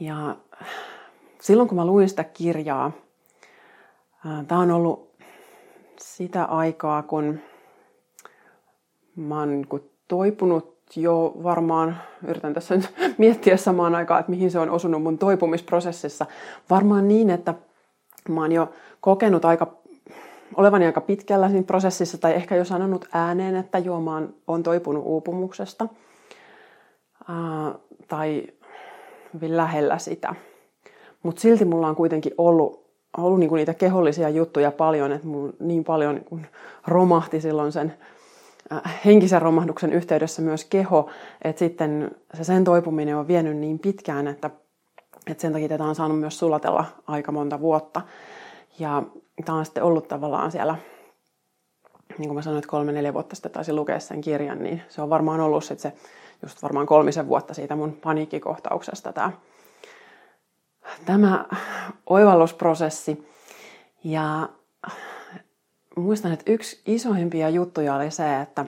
ja 0.00 0.36
silloin 1.44 1.68
kun 1.68 1.76
mä 1.76 1.86
luin 1.86 2.08
sitä 2.08 2.24
kirjaa, 2.24 2.92
tämä 4.48 4.60
on 4.60 4.70
ollut 4.70 5.10
sitä 6.00 6.44
aikaa, 6.44 7.02
kun 7.02 7.40
mä 9.16 9.38
oon 9.38 9.50
niin 9.50 9.90
toipunut 10.08 10.74
jo 10.96 11.34
varmaan, 11.42 11.96
yritän 12.26 12.54
tässä 12.54 12.76
nyt 12.76 12.94
miettiä 13.18 13.56
samaan 13.56 13.94
aikaan, 13.94 14.20
että 14.20 14.30
mihin 14.30 14.50
se 14.50 14.58
on 14.58 14.70
osunut 14.70 15.02
mun 15.02 15.18
toipumisprosessissa. 15.18 16.26
Varmaan 16.70 17.08
niin, 17.08 17.30
että 17.30 17.54
mä 18.28 18.40
oon 18.40 18.52
jo 18.52 18.70
kokenut 19.00 19.44
aika, 19.44 19.76
olevani 20.56 20.86
aika 20.86 21.00
pitkällä 21.00 21.48
siinä 21.48 21.66
prosessissa, 21.66 22.18
tai 22.18 22.34
ehkä 22.34 22.56
jo 22.56 22.64
sanonut 22.64 23.08
ääneen, 23.12 23.56
että 23.56 23.78
joo, 23.78 24.00
mä 24.00 24.22
oon 24.46 24.62
toipunut 24.62 25.02
uupumuksesta. 25.06 25.88
Ää, 27.28 27.74
tai 28.08 28.46
hyvin 29.34 29.56
lähellä 29.56 29.98
sitä. 29.98 30.34
Mutta 31.24 31.40
silti 31.40 31.64
mulla 31.64 31.88
on 31.88 31.96
kuitenkin 31.96 32.32
ollut, 32.38 32.84
ollut 33.18 33.38
niinku 33.38 33.54
niitä 33.54 33.74
kehollisia 33.74 34.28
juttuja 34.28 34.70
paljon, 34.70 35.12
että 35.12 35.26
mulla 35.26 35.52
niin 35.60 35.84
paljon 35.84 36.14
niinku 36.14 36.40
romahti 36.86 37.40
silloin 37.40 37.72
sen 37.72 37.94
Äh, 38.72 39.00
henkisen 39.04 39.42
romahduksen 39.42 39.92
yhteydessä 39.92 40.42
myös 40.42 40.64
keho, 40.64 41.10
että 41.42 41.58
sitten 41.58 42.10
se 42.34 42.44
sen 42.44 42.64
toipuminen 42.64 43.16
on 43.16 43.28
vienyt 43.28 43.56
niin 43.56 43.78
pitkään, 43.78 44.26
että, 44.26 44.50
että 45.26 45.42
sen 45.42 45.52
takia 45.52 45.68
tätä 45.68 45.84
on 45.84 45.94
saanut 45.94 46.20
myös 46.20 46.38
sulatella 46.38 46.84
aika 47.06 47.32
monta 47.32 47.60
vuotta. 47.60 48.00
Ja 48.78 49.02
tämä 49.44 49.58
on 49.58 49.64
sitten 49.64 49.82
ollut 49.84 50.08
tavallaan 50.08 50.52
siellä, 50.52 50.76
niin 52.18 52.28
kuin 52.28 52.34
mä 52.34 52.42
sanoin, 52.42 52.58
että 52.58 52.70
kolme-neljä 52.70 53.14
vuotta 53.14 53.36
sitten 53.36 53.52
taisin 53.52 53.76
lukea 53.76 54.00
sen 54.00 54.20
kirjan, 54.20 54.62
niin 54.62 54.82
se 54.88 55.02
on 55.02 55.10
varmaan 55.10 55.40
ollut 55.40 55.64
sitten 55.64 55.92
se 55.92 55.98
just 56.42 56.62
varmaan 56.62 56.86
kolmisen 56.86 57.28
vuotta 57.28 57.54
siitä 57.54 57.76
mun 57.76 57.92
paniikkikohtauksesta 57.92 59.12
tämä, 59.12 59.32
tämä 61.06 61.44
oivallusprosessi. 62.06 63.28
Ja 64.04 64.48
muistan, 65.96 66.32
että 66.32 66.52
yksi 66.52 66.82
isoimpia 66.86 67.48
juttuja 67.48 67.94
oli 67.94 68.10
se, 68.10 68.40
että, 68.40 68.64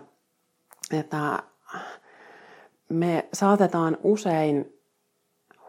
että 0.92 1.42
me 2.88 3.28
saatetaan 3.32 3.98
usein 4.02 4.72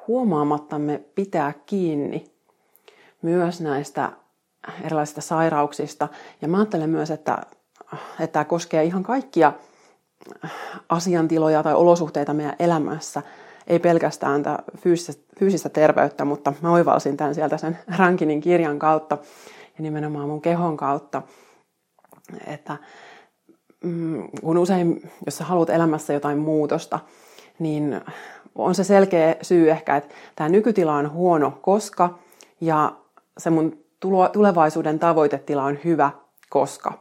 huomaamattamme 0.07 1.01
pitää 1.15 1.53
kiinni 1.65 2.25
myös 3.21 3.61
näistä 3.61 4.11
erilaisista 4.83 5.21
sairauksista. 5.21 6.07
Ja 6.41 6.47
mä 6.47 6.57
ajattelen 6.57 6.89
myös, 6.89 7.11
että, 7.11 7.37
että 8.19 8.27
tämä 8.33 8.45
koskee 8.45 8.83
ihan 8.83 9.03
kaikkia 9.03 9.53
asiantiloja 10.89 11.63
tai 11.63 11.73
olosuhteita 11.73 12.33
meidän 12.33 12.55
elämässä. 12.59 13.21
Ei 13.67 13.79
pelkästään 13.79 14.43
fyysistä, 14.77 15.23
fyysistä 15.39 15.69
terveyttä, 15.69 16.25
mutta 16.25 16.53
mä 16.61 16.71
oivalsin 16.71 17.17
tämän 17.17 17.35
sieltä 17.35 17.57
sen 17.57 17.77
Rankinin 17.97 18.41
kirjan 18.41 18.79
kautta 18.79 19.17
ja 19.77 19.83
nimenomaan 19.83 20.29
mun 20.29 20.41
kehon 20.41 20.77
kautta– 20.77 21.21
että 22.47 22.77
mm, 23.83 24.27
kun 24.41 24.57
usein, 24.57 25.11
jos 25.25 25.37
sä 25.37 25.43
haluat 25.43 25.69
elämässä 25.69 26.13
jotain 26.13 26.37
muutosta, 26.37 26.99
niin 27.59 28.01
on 28.55 28.75
se 28.75 28.83
selkeä 28.83 29.35
syy 29.41 29.71
ehkä, 29.71 29.95
että 29.95 30.15
tämä 30.35 30.49
nykytila 30.49 30.95
on 30.95 31.11
huono, 31.11 31.59
koska 31.61 32.19
ja 32.61 32.95
se 33.37 33.49
mun 33.49 33.77
tulevaisuuden 34.33 34.99
tavoitetila 34.99 35.63
on 35.63 35.79
hyvä, 35.83 36.11
koska. 36.49 36.93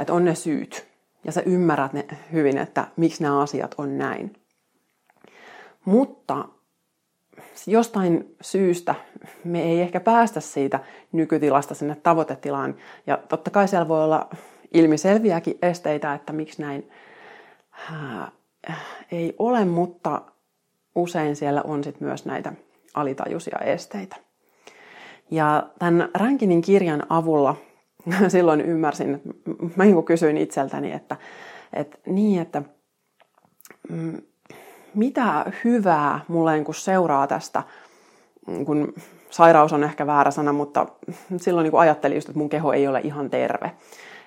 että 0.00 0.12
on 0.12 0.24
ne 0.24 0.34
syyt. 0.34 0.86
Ja 1.24 1.32
sä 1.32 1.42
ymmärrät 1.46 1.92
ne 1.92 2.06
hyvin, 2.32 2.58
että 2.58 2.86
miksi 2.96 3.22
nämä 3.22 3.40
asiat 3.40 3.74
on 3.78 3.98
näin. 3.98 4.41
Mutta 5.84 6.44
jostain 7.66 8.36
syystä 8.40 8.94
me 9.44 9.62
ei 9.62 9.80
ehkä 9.80 10.00
päästä 10.00 10.40
siitä 10.40 10.80
nykytilasta 11.12 11.74
sinne 11.74 11.96
tavoitetilaan. 12.02 12.74
Ja 13.06 13.16
totta 13.16 13.50
kai 13.50 13.68
siellä 13.68 13.88
voi 13.88 14.04
olla 14.04 14.28
ilmiselviäkin 14.74 15.58
esteitä, 15.62 16.14
että 16.14 16.32
miksi 16.32 16.62
näin 16.62 16.90
ei 19.12 19.34
ole, 19.38 19.64
mutta 19.64 20.22
usein 20.94 21.36
siellä 21.36 21.62
on 21.62 21.84
sit 21.84 22.00
myös 22.00 22.24
näitä 22.24 22.52
alitajuisia 22.94 23.58
esteitä. 23.58 24.16
Ja 25.30 25.70
tämän 25.78 26.08
Rankinin 26.14 26.62
kirjan 26.62 27.02
avulla 27.08 27.56
silloin 28.28 28.60
ymmärsin, 28.60 29.14
että 29.14 29.30
mä 29.76 29.84
niin 29.84 30.04
kysyin 30.04 30.36
itseltäni, 30.36 30.92
että, 30.92 31.16
että 31.72 31.98
niin, 32.06 32.42
että 32.42 32.62
mm, 33.88 34.22
mitä 34.94 35.52
hyvää 35.64 36.20
mulle 36.28 36.56
niin 36.56 36.74
seuraa 36.74 37.26
tästä, 37.26 37.62
mm, 38.46 38.64
kun 38.64 38.94
sairaus 39.30 39.72
on 39.72 39.84
ehkä 39.84 40.06
väärä 40.06 40.30
sana, 40.30 40.52
mutta 40.52 40.86
silloin 41.36 41.64
niin 41.64 41.80
ajattelin 41.80 42.16
just, 42.16 42.28
että 42.28 42.38
mun 42.38 42.48
keho 42.48 42.72
ei 42.72 42.88
ole 42.88 43.00
ihan 43.04 43.30
terve, 43.30 43.72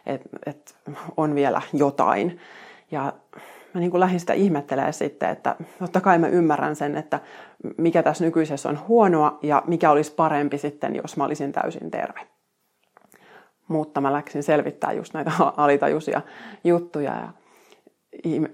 että 0.06 0.30
et 0.46 0.76
on 1.18 1.36
vielä 1.36 1.62
jotain. 1.74 2.40
Ja 2.92 3.14
mä 3.74 3.82
niin 3.82 4.00
lähdin 4.00 4.20
sitä 4.20 4.34
ihmettelemään 4.34 4.94
sitten, 4.94 5.30
että 5.30 5.56
totta 5.80 6.02
kai 6.02 6.18
mä 6.18 6.28
ymmärrän 6.28 6.76
sen, 6.76 6.98
että 6.98 7.20
mikä 7.78 8.04
tässä 8.04 8.26
nykyisessä 8.26 8.70
on 8.70 8.80
huonoa 8.88 9.40
ja 9.42 9.64
mikä 9.68 9.92
olisi 9.92 10.14
parempi 10.14 10.58
sitten, 10.58 10.96
jos 10.96 11.18
mä 11.18 11.24
olisin 11.24 11.52
täysin 11.52 11.92
terve. 11.92 12.20
Mutta 13.68 14.02
mä 14.02 14.14
läksin 14.14 14.44
selvittää 14.44 14.92
just 14.92 15.14
näitä 15.14 15.32
alitajuisia 15.58 16.22
juttuja 16.64 17.12
ja 17.12 17.28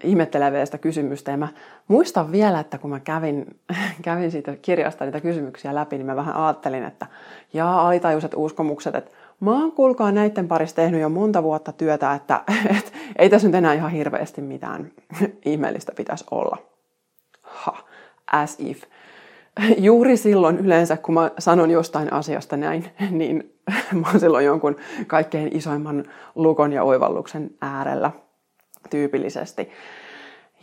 ihmettelee 0.03 0.65
sitä 0.65 0.77
kysymystä. 0.77 1.31
Ja 1.31 1.37
mä 1.37 1.47
muistan 1.87 2.31
vielä, 2.31 2.59
että 2.59 2.77
kun 2.77 2.89
mä 2.89 2.99
kävin, 2.99 3.45
kävin 4.01 4.31
siitä 4.31 4.55
kirjasta 4.61 5.05
niitä 5.05 5.21
kysymyksiä 5.21 5.75
läpi, 5.75 5.97
niin 5.97 6.05
mä 6.05 6.15
vähän 6.15 6.35
ajattelin, 6.35 6.83
että 6.83 7.07
jaa, 7.53 7.87
alitajuiset 7.87 8.31
uskomukset, 8.35 8.95
että 8.95 9.11
mä 9.39 9.51
oon 9.51 9.71
kuulkaa 9.71 10.11
näiden 10.11 10.47
parissa 10.47 10.75
tehnyt 10.75 11.01
jo 11.01 11.09
monta 11.09 11.43
vuotta 11.43 11.71
työtä, 11.71 12.13
että 12.13 12.41
et, 12.77 12.93
ei 13.15 13.29
tässä 13.29 13.47
nyt 13.47 13.55
enää 13.55 13.73
ihan 13.73 13.91
hirveästi 13.91 14.41
mitään 14.41 14.91
ihmeellistä 15.45 15.91
pitäisi 15.95 16.25
olla. 16.31 16.57
Ha, 17.41 17.77
as 18.31 18.55
if. 18.59 18.83
Juuri 19.77 20.17
silloin 20.17 20.57
yleensä, 20.57 20.97
kun 20.97 21.13
mä 21.13 21.31
sanon 21.39 21.71
jostain 21.71 22.13
asiasta 22.13 22.57
näin, 22.57 22.85
niin 23.11 23.53
mä 23.93 24.07
oon 24.07 24.19
silloin 24.19 24.45
jonkun 24.45 24.75
kaikkein 25.07 25.55
isoimman 25.55 26.03
lukon 26.35 26.73
ja 26.73 26.83
oivalluksen 26.83 27.51
äärellä 27.61 28.11
tyypillisesti. 28.91 29.69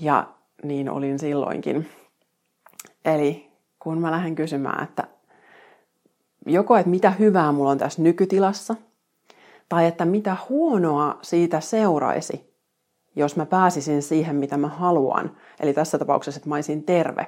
Ja 0.01 0.29
niin 0.63 0.91
olin 0.91 1.19
silloinkin. 1.19 1.89
Eli 3.05 3.49
kun 3.79 3.99
mä 3.99 4.11
lähden 4.11 4.35
kysymään, 4.35 4.85
että 4.85 5.05
joko, 6.47 6.77
että 6.77 6.91
mitä 6.91 7.11
hyvää 7.11 7.53
mulla 7.53 7.71
on 7.71 7.79
tässä 7.79 8.03
nykytilassa, 8.03 8.77
tai 9.69 9.87
että 9.87 10.05
mitä 10.05 10.37
huonoa 10.49 11.19
siitä 11.23 11.61
seuraisi, 11.61 12.55
jos 13.17 13.37
mä 13.37 13.47
pääsisin 13.47 14.03
siihen, 14.03 14.37
mitä 14.37 14.57
mä 14.57 14.69
haluan. 14.69 15.37
Eli 15.61 15.75
tässä 15.75 15.99
tapauksessa, 15.99 16.39
että 16.39 16.49
mä 16.49 16.55
olisin 16.55 16.85
terve. 16.85 17.27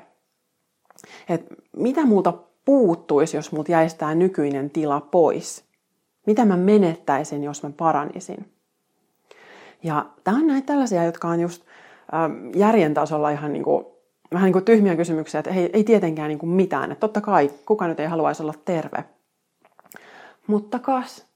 Et 1.29 1.47
mitä 1.77 2.07
multa 2.07 2.33
puuttuisi, 2.65 3.37
jos 3.37 3.53
mut 3.53 3.69
jäisi 3.69 3.97
tämä 3.97 4.15
nykyinen 4.15 4.71
tila 4.71 5.01
pois? 5.01 5.65
Mitä 6.27 6.45
mä 6.45 6.57
menettäisin, 6.57 7.45
jos 7.45 7.63
mä 7.63 7.71
paranisin? 7.77 8.53
Ja 9.83 10.07
tämä 10.25 10.37
on 10.37 10.47
näitä 10.47 10.67
tällaisia, 10.67 11.05
jotka 11.05 11.29
on 11.29 11.41
just 11.41 11.63
ähm, 12.15 12.51
järjen 12.55 12.95
tasolla 12.95 13.31
ihan 13.31 13.53
niin 13.53 13.65
kuin 13.65 13.87
vähän 14.33 14.45
niin 14.45 14.53
kuin 14.53 14.65
tyhmiä 14.65 14.97
kysymyksiä, 14.97 15.39
että 15.39 15.51
ei, 15.51 15.71
ei 15.73 15.85
tietenkään 15.85 16.29
niin 16.29 16.39
kuin 16.39 16.51
mitään. 16.51 16.93
Että 16.93 17.01
totta 17.01 17.21
kai, 17.21 17.51
kuka 17.67 17.89
nyt 17.89 18.01
ei 18.01 18.07
haluaisi 18.07 18.43
olla 18.43 18.55
terve. 18.65 19.05
Mutta 20.47 20.79
kas, 20.79 21.27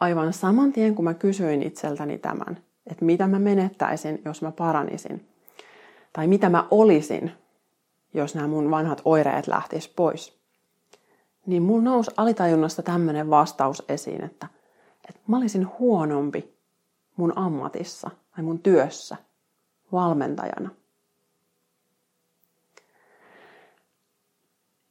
aivan 0.00 0.32
saman 0.32 0.72
tien 0.72 0.94
kun 0.94 1.04
mä 1.04 1.14
kysyin 1.14 1.62
itseltäni 1.62 2.18
tämän, 2.18 2.58
että 2.86 3.04
mitä 3.04 3.26
mä 3.26 3.38
menettäisin, 3.38 4.22
jos 4.24 4.42
mä 4.42 4.52
paranisin, 4.52 5.28
tai 6.12 6.26
mitä 6.26 6.48
mä 6.48 6.66
olisin, 6.70 7.32
jos 8.14 8.34
nämä 8.34 8.48
mun 8.48 8.70
vanhat 8.70 9.02
oireet 9.04 9.46
lähtis 9.46 9.88
pois, 9.88 10.38
niin 11.46 11.62
mulla 11.62 11.82
nousi 11.82 12.10
alitajunnasta 12.16 12.82
tämmöinen 12.82 13.30
vastaus 13.30 13.82
esiin, 13.88 14.24
että, 14.24 14.46
että 15.08 15.20
mä 15.26 15.36
olisin 15.36 15.68
huonompi 15.78 16.57
mun 17.18 17.32
ammatissa 17.36 18.10
tai 18.36 18.44
mun 18.44 18.58
työssä 18.58 19.16
valmentajana. 19.92 20.70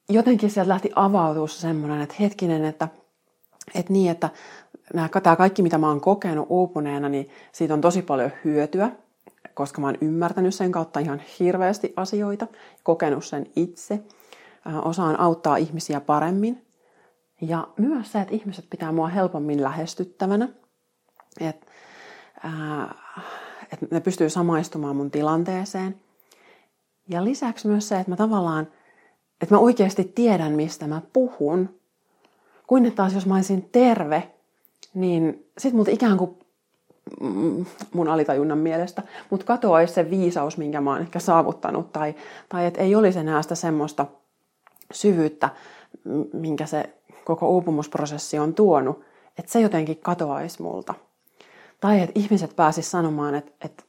Jotenkin 0.10 0.50
sieltä 0.50 0.70
lähti 0.70 0.92
avautua 0.96 1.48
semmoinen, 1.48 2.02
että 2.02 2.16
hetkinen, 2.20 2.66
että, 2.66 2.88
että 3.76 3.94
niin, 3.94 4.12
että 4.12 4.30
tämä 5.24 5.36
kaikki, 5.36 5.62
mitä 5.62 5.78
mä 5.78 5.88
oon 5.88 6.02
kokenut 6.02 6.48
uupuneena, 6.50 7.10
niin 7.10 7.30
siitä 7.52 7.74
on 7.74 7.82
tosi 7.82 8.02
paljon 8.02 8.32
hyötyä, 8.46 8.92
koska 9.54 9.82
mä 9.82 9.88
oon 9.88 9.98
ymmärtänyt 10.02 10.56
sen 10.56 10.72
kautta 10.72 11.00
ihan 11.00 11.22
hirveästi 11.40 11.94
asioita, 11.96 12.48
kokenut 12.84 13.26
sen 13.26 13.46
itse, 13.56 14.00
osaan 14.84 15.20
auttaa 15.20 15.58
ihmisiä 15.58 16.02
paremmin. 16.02 16.66
Ja 17.42 17.68
myös 17.78 18.12
se, 18.12 18.20
että 18.20 18.36
ihmiset 18.36 18.66
pitää 18.70 18.92
mua 18.92 19.08
helpommin 19.08 19.64
lähestyttävänä, 19.64 20.50
että 23.74 23.84
et 23.84 23.92
ne 23.92 24.00
pystyy 24.00 24.30
samaistumaan 24.30 24.96
mun 24.96 25.12
tilanteeseen. 25.12 25.96
Ja 27.10 27.24
lisäksi 27.24 27.68
myös 27.68 27.88
se, 27.88 28.00
että 28.00 28.12
mä 28.12 28.16
tavallaan, 28.16 28.68
että 29.42 29.56
mä 29.56 29.60
oikeasti 29.60 30.04
tiedän, 30.04 30.52
mistä 30.52 30.88
mä 30.88 31.02
puhun, 31.14 31.80
kuin 32.68 32.86
että 32.86 32.96
taas 32.96 33.14
jos 33.14 33.26
mä 33.26 33.36
olisin 33.36 33.70
terve, 33.72 34.32
niin 34.94 35.46
sit 35.58 35.74
multa 35.74 35.92
ikään 35.92 36.18
kuin 36.18 36.38
mm, 37.22 37.66
mun 37.94 38.08
alitajunnan 38.08 38.58
mielestä, 38.58 39.04
mutta 39.30 39.46
katoaisi 39.46 39.94
se 39.94 40.10
viisaus, 40.10 40.58
minkä 40.58 40.82
mä 40.82 40.92
oon 40.92 41.02
ehkä 41.02 41.20
saavuttanut, 41.20 41.92
tai, 41.92 42.16
tai 42.50 42.66
että 42.66 42.82
ei 42.82 42.96
olisi 42.96 43.20
enää 43.20 43.42
sitä 43.42 43.56
semmoista 43.56 44.06
syvyyttä, 44.94 45.50
minkä 46.34 46.66
se 46.66 46.90
koko 47.26 47.50
uupumusprosessi 47.50 48.40
on 48.40 48.54
tuonut, 48.54 49.02
että 49.38 49.52
se 49.52 49.62
jotenkin 49.62 49.98
katoaisi 49.98 50.62
multa. 50.62 50.94
Tai 51.82 52.02
että 52.02 52.20
ihmiset 52.20 52.56
pääsis 52.56 52.92
sanomaan, 52.92 53.36
että, 53.36 53.52
että 53.66 53.84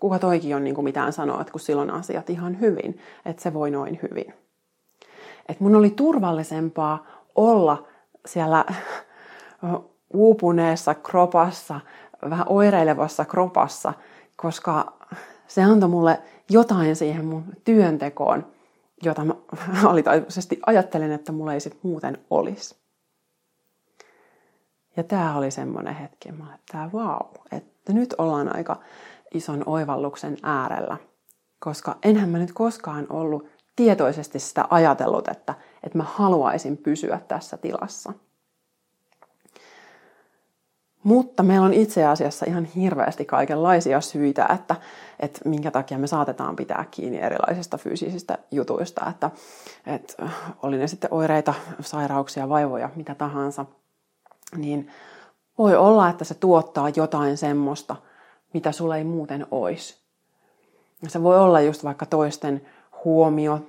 kuka 0.00 0.18
toikin 0.18 0.56
on 0.56 0.64
niin 0.64 0.74
kuin 0.74 0.84
mitään 0.84 1.12
sanoa, 1.12 1.40
että 1.40 1.50
kun 1.52 1.60
silloin 1.60 1.90
asiat 1.90 2.30
ihan 2.30 2.60
hyvin, 2.60 2.98
että 3.26 3.42
se 3.42 3.54
voi 3.54 3.70
noin 3.70 3.98
hyvin. 4.02 4.34
Että 5.48 5.64
mun 5.64 5.76
oli 5.76 5.90
turvallisempaa 5.90 7.06
olla 7.34 7.88
siellä 8.26 8.64
uupuneessa 10.14 10.94
kropassa, 10.94 11.80
vähän 12.30 12.46
oireilevassa 12.48 13.24
kropassa, 13.24 13.92
koska 14.36 14.92
se 15.46 15.62
antoi 15.62 15.88
mulle 15.88 16.22
jotain 16.50 16.96
siihen 16.96 17.24
mun 17.24 17.44
työntekoon, 17.64 18.46
jota 19.02 19.24
mä 19.24 19.34
alitajuisesti 19.90 20.60
ajattelen, 20.66 21.12
että 21.12 21.32
mulla 21.32 21.54
ei 21.54 21.60
sit 21.60 21.78
muuten 21.82 22.18
olisi. 22.30 22.81
Ja 24.96 25.02
tämä 25.02 25.36
oli 25.36 25.50
semmoinen 25.50 25.94
hetki, 25.94 26.28
että 26.54 26.90
vau, 26.92 27.20
että 27.52 27.92
nyt 27.92 28.14
ollaan 28.18 28.56
aika 28.56 28.80
ison 29.34 29.62
oivalluksen 29.66 30.36
äärellä. 30.42 30.96
Koska 31.58 31.96
enhän 32.02 32.28
mä 32.28 32.38
nyt 32.38 32.52
koskaan 32.52 33.06
ollut 33.10 33.48
tietoisesti 33.76 34.38
sitä 34.38 34.64
ajatellut, 34.70 35.28
että, 35.28 35.54
että 35.82 35.98
mä 35.98 36.04
haluaisin 36.04 36.76
pysyä 36.76 37.20
tässä 37.28 37.56
tilassa. 37.56 38.12
Mutta 41.02 41.42
meillä 41.42 41.66
on 41.66 41.74
itse 41.74 42.04
asiassa 42.04 42.46
ihan 42.48 42.64
hirveästi 42.64 43.24
kaikenlaisia 43.24 44.00
syitä, 44.00 44.46
että, 44.54 44.76
että 45.20 45.48
minkä 45.48 45.70
takia 45.70 45.98
me 45.98 46.06
saatetaan 46.06 46.56
pitää 46.56 46.84
kiinni 46.90 47.20
erilaisista 47.20 47.78
fyysisistä 47.78 48.38
jutuista. 48.50 49.06
Että, 49.10 49.30
että 49.86 50.28
oli 50.62 50.78
ne 50.78 50.86
sitten 50.86 51.12
oireita, 51.12 51.54
sairauksia, 51.80 52.48
vaivoja, 52.48 52.90
mitä 52.96 53.14
tahansa. 53.14 53.66
Niin 54.56 54.90
voi 55.58 55.76
olla, 55.76 56.08
että 56.08 56.24
se 56.24 56.34
tuottaa 56.34 56.88
jotain 56.88 57.36
semmoista, 57.36 57.96
mitä 58.54 58.72
sulla 58.72 58.96
ei 58.96 59.04
muuten 59.04 59.46
olisi. 59.50 60.02
Se 61.08 61.22
voi 61.22 61.38
olla 61.38 61.60
just 61.60 61.84
vaikka 61.84 62.06
toisten 62.06 62.62
huomio, 63.04 63.60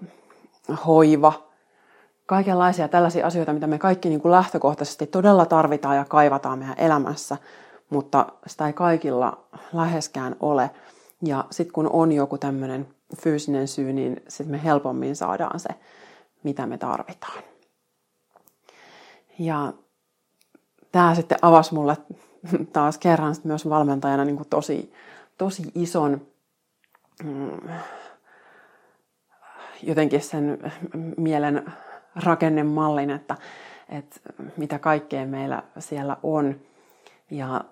hoiva, 0.85 1.33
kaikenlaisia 2.25 2.87
tällaisia 2.87 3.27
asioita, 3.27 3.53
mitä 3.53 3.67
me 3.67 3.79
kaikki 3.79 4.09
niin 4.09 4.21
kuin 4.21 4.31
lähtökohtaisesti 4.31 5.07
todella 5.07 5.45
tarvitaan 5.45 5.95
ja 5.95 6.05
kaivataan 6.05 6.59
meidän 6.59 6.79
elämässä, 6.79 7.37
mutta 7.89 8.25
sitä 8.47 8.67
ei 8.67 8.73
kaikilla 8.73 9.43
läheskään 9.73 10.35
ole. 10.39 10.71
Ja 11.25 11.45
sitten 11.51 11.73
kun 11.73 11.89
on 11.93 12.11
joku 12.11 12.37
tämmöinen 12.37 12.87
fyysinen 13.21 13.67
syy, 13.67 13.93
niin 13.93 14.23
sitten 14.27 14.51
me 14.51 14.63
helpommin 14.63 15.15
saadaan 15.15 15.59
se, 15.59 15.69
mitä 16.43 16.65
me 16.65 16.77
tarvitaan. 16.77 17.43
Ja 19.39 19.73
tämä 20.93 21.15
sitten 21.15 21.37
avasi 21.41 21.73
mulle 21.73 21.97
taas 22.73 22.97
kerran 22.97 23.35
myös 23.43 23.69
valmentajana 23.69 24.25
niin 24.25 24.35
kuin 24.35 24.49
tosi, 24.49 24.93
tosi 25.37 25.63
ison 25.75 26.21
mm, 27.23 27.69
jotenkin 29.83 30.21
sen 30.21 30.73
mielen 31.17 31.73
rakennemallin, 32.15 33.09
että, 33.09 33.37
että 33.89 34.19
mitä 34.57 34.79
kaikkea 34.79 35.25
meillä 35.25 35.63
siellä 35.79 36.17
on. 36.23 36.55
Ja 37.31 37.63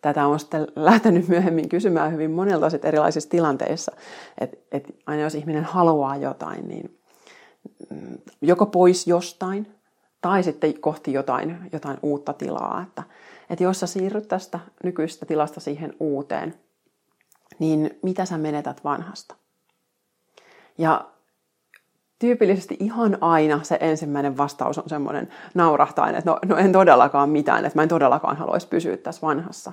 tätä 0.00 0.26
on 0.26 0.40
sitten 0.40 0.66
lähtenyt 0.76 1.28
myöhemmin 1.28 1.68
kysymään 1.68 2.12
hyvin 2.12 2.30
monelta 2.30 2.70
sit 2.70 2.84
erilaisissa 2.84 3.30
tilanteissa, 3.30 3.92
että, 4.38 4.56
että 4.72 4.92
aina 5.06 5.22
jos 5.22 5.34
ihminen 5.34 5.64
haluaa 5.64 6.16
jotain, 6.16 6.68
niin 6.68 6.98
mm, 7.90 8.18
joko 8.40 8.66
pois 8.66 9.06
jostain 9.06 9.81
tai 10.22 10.42
sitten 10.42 10.80
kohti 10.80 11.12
jotain, 11.12 11.58
jotain 11.72 11.98
uutta 12.02 12.32
tilaa. 12.32 12.82
Että, 12.88 13.02
että 13.50 13.64
jos 13.64 13.80
sä 13.80 13.86
siirryt 13.86 14.28
tästä 14.28 14.60
nykyistä 14.84 15.26
tilasta 15.26 15.60
siihen 15.60 15.94
uuteen, 16.00 16.54
niin 17.58 17.98
mitä 18.02 18.24
sä 18.24 18.38
menetät 18.38 18.84
vanhasta? 18.84 19.34
Ja 20.78 21.08
tyypillisesti 22.18 22.76
ihan 22.80 23.18
aina 23.20 23.62
se 23.62 23.78
ensimmäinen 23.80 24.36
vastaus 24.36 24.78
on 24.78 24.88
semmoinen 24.88 25.28
naurahtainen, 25.54 26.18
että 26.18 26.30
no, 26.30 26.38
no 26.46 26.56
en 26.56 26.72
todellakaan 26.72 27.30
mitään, 27.30 27.64
että 27.64 27.78
mä 27.78 27.82
en 27.82 27.88
todellakaan 27.88 28.36
haluaisi 28.36 28.68
pysyä 28.68 28.96
tässä 28.96 29.26
vanhassa. 29.26 29.72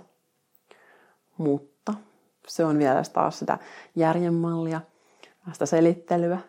Mutta 1.38 1.94
se 2.48 2.66
on 2.66 2.80
vielä 2.80 3.04
taas 3.14 3.40
sitä 3.40 3.58
järjenmallia, 3.96 4.82
sitä 5.52 5.66
selittelyä. 5.66 6.40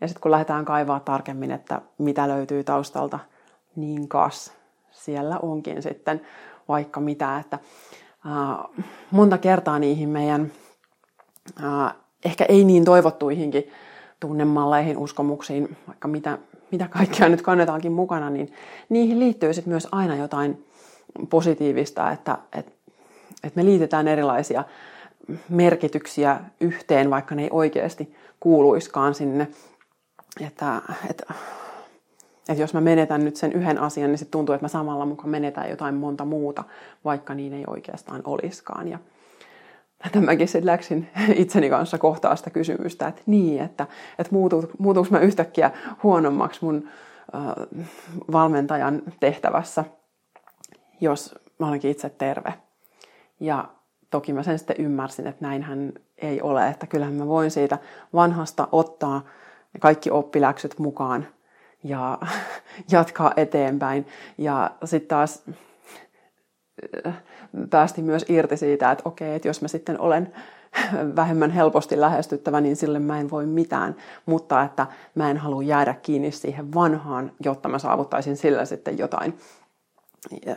Ja 0.00 0.08
sitten 0.08 0.22
kun 0.22 0.30
lähdetään 0.30 0.64
kaivaa 0.64 1.00
tarkemmin, 1.00 1.50
että 1.50 1.80
mitä 1.98 2.28
löytyy 2.28 2.64
taustalta, 2.64 3.18
niin 3.80 4.08
kas 4.08 4.52
siellä 4.90 5.38
onkin 5.38 5.82
sitten 5.82 6.20
vaikka 6.68 7.00
mitä. 7.00 7.38
Että, 7.38 7.58
äh, 8.26 8.84
monta 9.10 9.38
kertaa 9.38 9.78
niihin 9.78 10.08
meidän 10.08 10.52
äh, 11.64 11.94
ehkä 12.24 12.44
ei 12.44 12.64
niin 12.64 12.84
toivottuihinkin 12.84 13.70
tunnemalleihin, 14.20 14.98
uskomuksiin, 14.98 15.76
vaikka 15.86 16.08
mitä, 16.08 16.38
mitä 16.70 16.88
kaikkea 16.88 17.28
nyt 17.28 17.42
kannetaankin 17.42 17.92
mukana, 17.92 18.30
niin 18.30 18.52
niihin 18.88 19.18
liittyy 19.18 19.54
sitten 19.54 19.72
myös 19.72 19.88
aina 19.92 20.16
jotain 20.16 20.64
positiivista, 21.30 22.10
että, 22.10 22.38
että, 22.52 22.72
että 23.44 23.60
me 23.60 23.64
liitetään 23.64 24.08
erilaisia 24.08 24.64
merkityksiä 25.48 26.40
yhteen, 26.60 27.10
vaikka 27.10 27.34
ne 27.34 27.42
ei 27.42 27.48
oikeasti 27.52 28.14
kuuluiskaan 28.40 29.14
sinne. 29.14 29.48
Että, 30.46 30.82
että, 31.10 31.34
että 32.48 32.62
jos 32.62 32.74
mä 32.74 32.80
menetän 32.80 33.24
nyt 33.24 33.36
sen 33.36 33.52
yhden 33.52 33.78
asian, 33.78 34.10
niin 34.10 34.18
se 34.18 34.24
tuntuu, 34.24 34.54
että 34.54 34.64
mä 34.64 34.68
samalla 34.68 35.06
mukaan 35.06 35.30
menetän 35.30 35.70
jotain 35.70 35.94
monta 35.94 36.24
muuta, 36.24 36.64
vaikka 37.04 37.34
niin 37.34 37.52
ei 37.52 37.64
oikeastaan 37.66 38.22
olisikaan. 38.24 38.88
Ja, 38.88 38.98
tämäkin 40.12 40.48
sitten 40.48 40.66
läksin 40.66 41.10
itseni 41.34 41.70
kanssa 41.70 41.98
kohtaa 41.98 42.36
sitä 42.36 42.50
kysymystä, 42.50 43.08
että 43.08 43.22
niin, 43.26 43.62
että, 43.62 43.86
että 44.18 44.34
muutuuko 44.78 45.08
mä 45.10 45.18
yhtäkkiä 45.18 45.70
huonommaksi 46.02 46.64
mun 46.64 46.88
äh, 47.34 47.42
valmentajan 48.32 49.02
tehtävässä, 49.20 49.84
jos 51.00 51.34
mä 51.58 51.68
olenkin 51.68 51.90
itse 51.90 52.08
terve. 52.08 52.54
Ja 53.40 53.68
toki 54.10 54.32
mä 54.32 54.42
sen 54.42 54.58
sitten 54.58 54.76
ymmärsin, 54.78 55.26
että 55.26 55.44
näinhän 55.44 55.92
ei 56.18 56.42
ole, 56.42 56.68
että 56.68 56.86
kyllähän 56.86 57.14
mä 57.14 57.26
voin 57.26 57.50
siitä 57.50 57.78
vanhasta 58.14 58.68
ottaa 58.72 59.24
kaikki 59.80 60.10
oppiläksyt 60.10 60.78
mukaan 60.78 61.26
ja 61.84 62.18
jatkaa 62.92 63.32
eteenpäin. 63.36 64.06
Ja 64.38 64.70
sitten 64.84 65.08
taas 65.08 65.42
päästiin 67.70 68.04
myös 68.04 68.24
irti 68.28 68.56
siitä, 68.56 68.90
että 68.90 69.02
okei, 69.08 69.34
että 69.34 69.48
jos 69.48 69.62
mä 69.62 69.68
sitten 69.68 70.00
olen 70.00 70.32
vähemmän 71.16 71.50
helposti 71.50 72.00
lähestyttävä, 72.00 72.60
niin 72.60 72.76
sille 72.76 72.98
mä 72.98 73.20
en 73.20 73.30
voi 73.30 73.46
mitään, 73.46 73.96
mutta 74.26 74.62
että 74.62 74.86
mä 75.14 75.30
en 75.30 75.36
halua 75.36 75.62
jäädä 75.62 75.94
kiinni 75.94 76.30
siihen 76.30 76.74
vanhaan, 76.74 77.32
jotta 77.44 77.68
mä 77.68 77.78
saavuttaisin 77.78 78.36
sillä 78.36 78.64
sitten 78.64 78.98
jotain, 78.98 79.38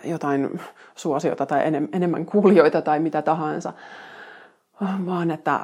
jotain 0.04 0.62
suosiota 0.96 1.46
tai 1.46 1.62
enemmän 1.94 2.26
kuulijoita 2.26 2.82
tai 2.82 3.00
mitä 3.00 3.22
tahansa, 3.22 3.74
vaan 5.06 5.32
että 5.32 5.60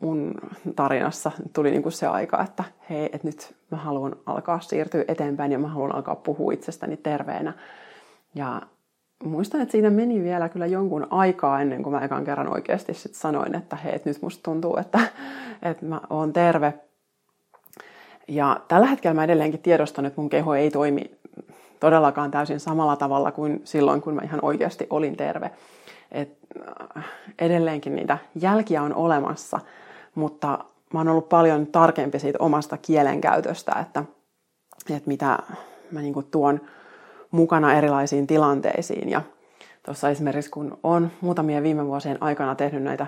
mun 0.00 0.34
tarinassa 0.76 1.32
tuli 1.52 1.70
niin 1.70 1.82
kuin 1.82 1.92
se 1.92 2.06
aika, 2.06 2.42
että 2.42 2.64
hei, 2.90 3.04
että 3.12 3.28
nyt 3.28 3.54
mä 3.70 3.76
haluan 3.76 4.16
alkaa 4.26 4.60
siirtyä 4.60 5.04
eteenpäin 5.08 5.52
ja 5.52 5.58
mä 5.58 5.68
haluan 5.68 5.94
alkaa 5.94 6.16
puhua 6.16 6.52
itsestäni 6.52 6.96
terveenä. 6.96 7.52
Ja 8.34 8.62
muistan, 9.24 9.60
että 9.60 9.72
siinä 9.72 9.90
meni 9.90 10.22
vielä 10.22 10.48
kyllä 10.48 10.66
jonkun 10.66 11.06
aikaa 11.10 11.60
ennen 11.60 11.82
kuin 11.82 11.94
mä 11.94 12.04
ekan 12.04 12.24
kerran 12.24 12.52
oikeasti 12.52 12.94
sit 12.94 13.14
sanoin, 13.14 13.56
että 13.56 13.76
hei, 13.76 13.94
että 13.94 14.10
nyt 14.10 14.22
musta 14.22 14.42
tuntuu, 14.42 14.76
että, 14.76 14.98
että 15.62 15.86
mä 15.86 16.00
oon 16.10 16.32
terve. 16.32 16.74
Ja 18.28 18.60
tällä 18.68 18.86
hetkellä 18.86 19.14
mä 19.14 19.24
edelleenkin 19.24 19.62
tiedostan, 19.62 20.06
että 20.06 20.20
mun 20.20 20.30
keho 20.30 20.54
ei 20.54 20.70
toimi 20.70 21.10
todellakaan 21.80 22.30
täysin 22.30 22.60
samalla 22.60 22.96
tavalla 22.96 23.32
kuin 23.32 23.60
silloin, 23.64 24.02
kun 24.02 24.14
mä 24.14 24.22
ihan 24.22 24.40
oikeasti 24.42 24.86
olin 24.90 25.16
terve. 25.16 25.50
Et 26.12 26.38
äh, 26.96 27.04
edelleenkin 27.38 27.96
niitä 27.96 28.18
jälkiä 28.34 28.82
on 28.82 28.94
olemassa, 28.94 29.60
mutta 30.14 30.64
mä 30.92 31.00
oon 31.00 31.08
ollut 31.08 31.28
paljon 31.28 31.66
tarkempi 31.66 32.18
siitä 32.18 32.38
omasta 32.40 32.76
kielenkäytöstä, 32.76 33.72
että, 33.80 34.04
että 34.90 35.08
mitä 35.08 35.38
mä 35.90 36.00
niin 36.00 36.14
tuon 36.30 36.60
mukana 37.30 37.74
erilaisiin 37.74 38.26
tilanteisiin. 38.26 39.10
Ja 39.10 39.22
tuossa 39.82 40.08
esimerkiksi 40.08 40.50
kun 40.50 40.78
on 40.82 41.10
muutamia 41.20 41.62
viime 41.62 41.86
vuosien 41.86 42.22
aikana 42.22 42.54
tehnyt 42.54 42.82
näitä 42.82 43.06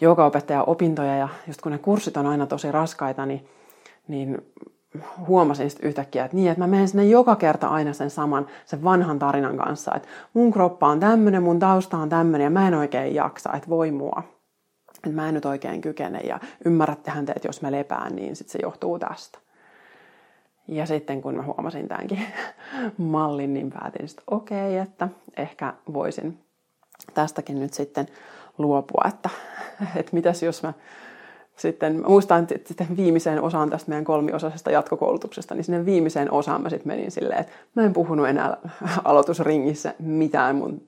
joogaopettaja-opintoja 0.00 1.16
ja 1.16 1.28
just 1.46 1.60
kun 1.60 1.72
ne 1.72 1.78
kurssit 1.78 2.16
on 2.16 2.26
aina 2.26 2.46
tosi 2.46 2.72
raskaita, 2.72 3.26
niin, 3.26 3.48
niin 4.08 4.38
huomasin 5.28 5.70
sitten 5.70 5.88
yhtäkkiä, 5.88 6.24
että 6.24 6.36
niin, 6.36 6.50
että 6.50 6.60
mä 6.60 6.66
menen 6.66 6.88
sinne 6.88 7.04
joka 7.04 7.36
kerta 7.36 7.68
aina 7.68 7.92
sen 7.92 8.10
saman, 8.10 8.46
sen 8.66 8.84
vanhan 8.84 9.18
tarinan 9.18 9.56
kanssa, 9.56 9.94
että 9.94 10.08
mun 10.34 10.52
kroppa 10.52 10.88
on 10.88 11.00
tämmöinen, 11.00 11.42
mun 11.42 11.58
tausta 11.58 11.96
on 11.96 12.08
tämmöinen 12.08 12.44
ja 12.44 12.50
mä 12.50 12.68
en 12.68 12.74
oikein 12.74 13.14
jaksa, 13.14 13.52
että 13.52 13.68
voi 13.68 13.90
mua. 13.90 14.22
Että 14.94 15.10
mä 15.10 15.28
en 15.28 15.34
nyt 15.34 15.44
oikein 15.44 15.80
kykene 15.80 16.20
ja 16.20 16.40
ymmärrättehän 16.64 17.26
te, 17.26 17.32
että 17.32 17.48
jos 17.48 17.62
mä 17.62 17.72
lepään, 17.72 18.16
niin 18.16 18.36
sit 18.36 18.48
se 18.48 18.58
johtuu 18.62 18.98
tästä. 18.98 19.38
Ja 20.68 20.86
sitten 20.86 21.22
kun 21.22 21.34
mä 21.34 21.42
huomasin 21.42 21.88
tämänkin 21.88 22.26
mallin, 22.98 23.54
niin 23.54 23.70
päätin 23.70 24.04
että 24.04 24.22
okei, 24.26 24.70
okay, 24.70 24.88
että 24.88 25.08
ehkä 25.36 25.74
voisin 25.92 26.38
tästäkin 27.14 27.60
nyt 27.60 27.74
sitten 27.74 28.06
luopua, 28.58 29.04
että, 29.08 29.30
että 29.96 30.10
mitäs 30.12 30.42
jos 30.42 30.62
mä 30.62 30.72
sitten, 31.56 31.96
mä 31.96 32.08
muistan 32.08 32.46
että 32.50 32.68
sitten 32.68 32.96
viimeiseen 32.96 33.42
osaan 33.42 33.70
tästä 33.70 33.88
meidän 33.88 34.04
kolmiosaisesta 34.04 34.70
jatkokoulutuksesta, 34.70 35.54
niin 35.54 35.64
sinne 35.64 35.84
viimeiseen 35.84 36.32
osaan 36.32 36.62
mä 36.62 36.70
sitten 36.70 36.88
menin 36.88 37.10
silleen, 37.10 37.40
että 37.40 37.52
mä 37.74 37.82
en 37.82 37.92
puhunut 37.92 38.28
enää 38.28 38.56
aloitusringissä 39.04 39.94
mitään 39.98 40.56
mun 40.56 40.82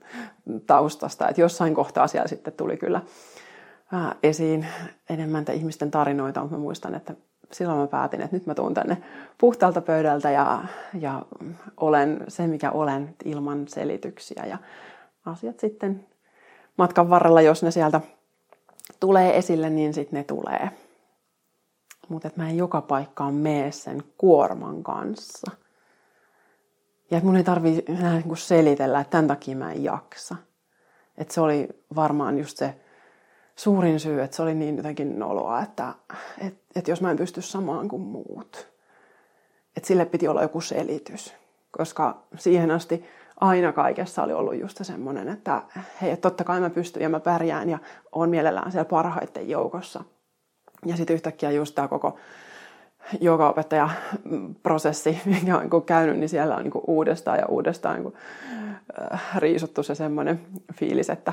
taustasta, 0.67 1.29
että 1.29 1.41
jossain 1.41 1.75
kohtaa 1.75 2.07
siellä 2.07 2.29
sitten 2.29 2.53
tuli 2.53 2.77
kyllä 2.77 3.01
esiin 4.23 4.67
enemmän 5.11 5.45
ihmisten 5.53 5.91
tarinoita, 5.91 6.41
mutta 6.41 6.57
mä 6.57 6.63
muistan, 6.63 6.95
että 6.95 7.15
silloin 7.53 7.79
mä 7.79 7.87
päätin, 7.87 8.21
että 8.21 8.37
nyt 8.37 8.47
mä 8.47 8.55
tuun 8.55 8.75
tänne 8.75 8.99
puhtaalta 9.39 9.81
pöydältä 9.81 10.31
ja, 10.31 10.65
ja 11.01 11.23
olen 11.77 12.25
se, 12.29 12.47
mikä 12.47 12.71
olen 12.71 13.15
ilman 13.25 13.69
selityksiä. 13.69 14.45
Ja 14.47 14.59
asiat 15.27 15.61
sitten 15.61 16.07
matkan 16.77 17.11
varrella, 17.11 17.41
jos 17.41 17.63
ne 17.63 17.71
sieltä 17.71 18.01
tulee 19.01 19.37
esille, 19.37 19.71
niin 19.71 19.95
sitten 19.95 20.17
ne 20.17 20.25
tulee. 20.25 20.71
Mutta 22.09 22.31
mä 22.37 22.49
en 22.49 22.57
joka 22.57 22.81
paikkaan 22.81 23.35
mene 23.35 23.73
sen 23.73 24.03
kuorman 24.19 24.83
kanssa. 24.83 25.51
Ja 27.11 27.21
mun 27.23 27.37
ei 27.37 27.45
tarvi 27.45 27.85
enää 27.89 28.13
niinku 28.13 28.37
selitellä, 28.37 29.01
että 29.01 29.11
tämän 29.11 29.29
takia 29.29 29.57
mä 29.57 29.73
en 29.73 29.85
jaksa. 29.85 30.37
Et 31.19 31.31
se 31.31 31.41
oli 31.41 31.69
varmaan 31.97 32.39
just 32.39 32.57
se 32.57 32.75
suurin 33.57 34.01
syy, 34.01 34.23
että 34.23 34.37
se 34.37 34.43
oli 34.43 34.55
niin 34.55 34.77
jotenkin 34.77 35.19
noloa, 35.19 35.63
että 35.63 35.95
et, 36.39 36.55
et 36.75 36.89
jos 36.89 37.01
mä 37.01 37.11
en 37.11 37.17
pysty 37.17 37.43
samaan 37.43 37.89
kuin 37.89 38.03
muut. 38.03 38.69
Että 39.77 39.87
sille 39.87 40.05
piti 40.05 40.29
olla 40.29 40.43
joku 40.43 40.61
selitys. 40.61 41.35
Koska 41.71 42.23
siihen 42.39 42.71
asti 42.71 43.05
aina 43.41 43.73
kaikessa 43.73 44.23
oli 44.23 44.33
ollut 44.33 44.61
just 44.61 44.79
semmoinen, 44.83 45.29
että 45.29 45.63
hei, 46.03 46.17
totta 46.17 46.45
kai 46.45 46.61
mä 46.61 46.71
pystyn 46.71 47.03
ja 47.03 47.09
mä 47.09 47.21
pärjään 47.21 47.69
ja 47.69 47.79
on 48.13 48.31
mielellään 48.31 48.73
siellä 48.73 48.89
parhaiten 48.89 49.49
joukossa. 49.49 50.05
Ja 50.85 50.97
sitten 50.97 51.15
yhtäkkiä 51.15 51.51
just 51.51 51.75
tämä 51.75 51.89
koko 51.89 52.19
joogaopettajaprosessi, 53.21 55.21
mikä 55.25 55.57
on 55.57 55.69
niin 55.71 55.83
käynyt, 55.87 56.19
niin 56.19 56.29
siellä 56.29 56.57
on 56.57 56.63
niin 56.63 56.73
uudestaan 56.87 57.39
ja 57.39 57.47
uudestaan 57.47 58.03
niin 58.03 58.13
riisuttu 59.37 59.83
se 59.83 59.95
semmoinen 59.95 60.41
fiilis, 60.75 61.11
että, 61.11 61.33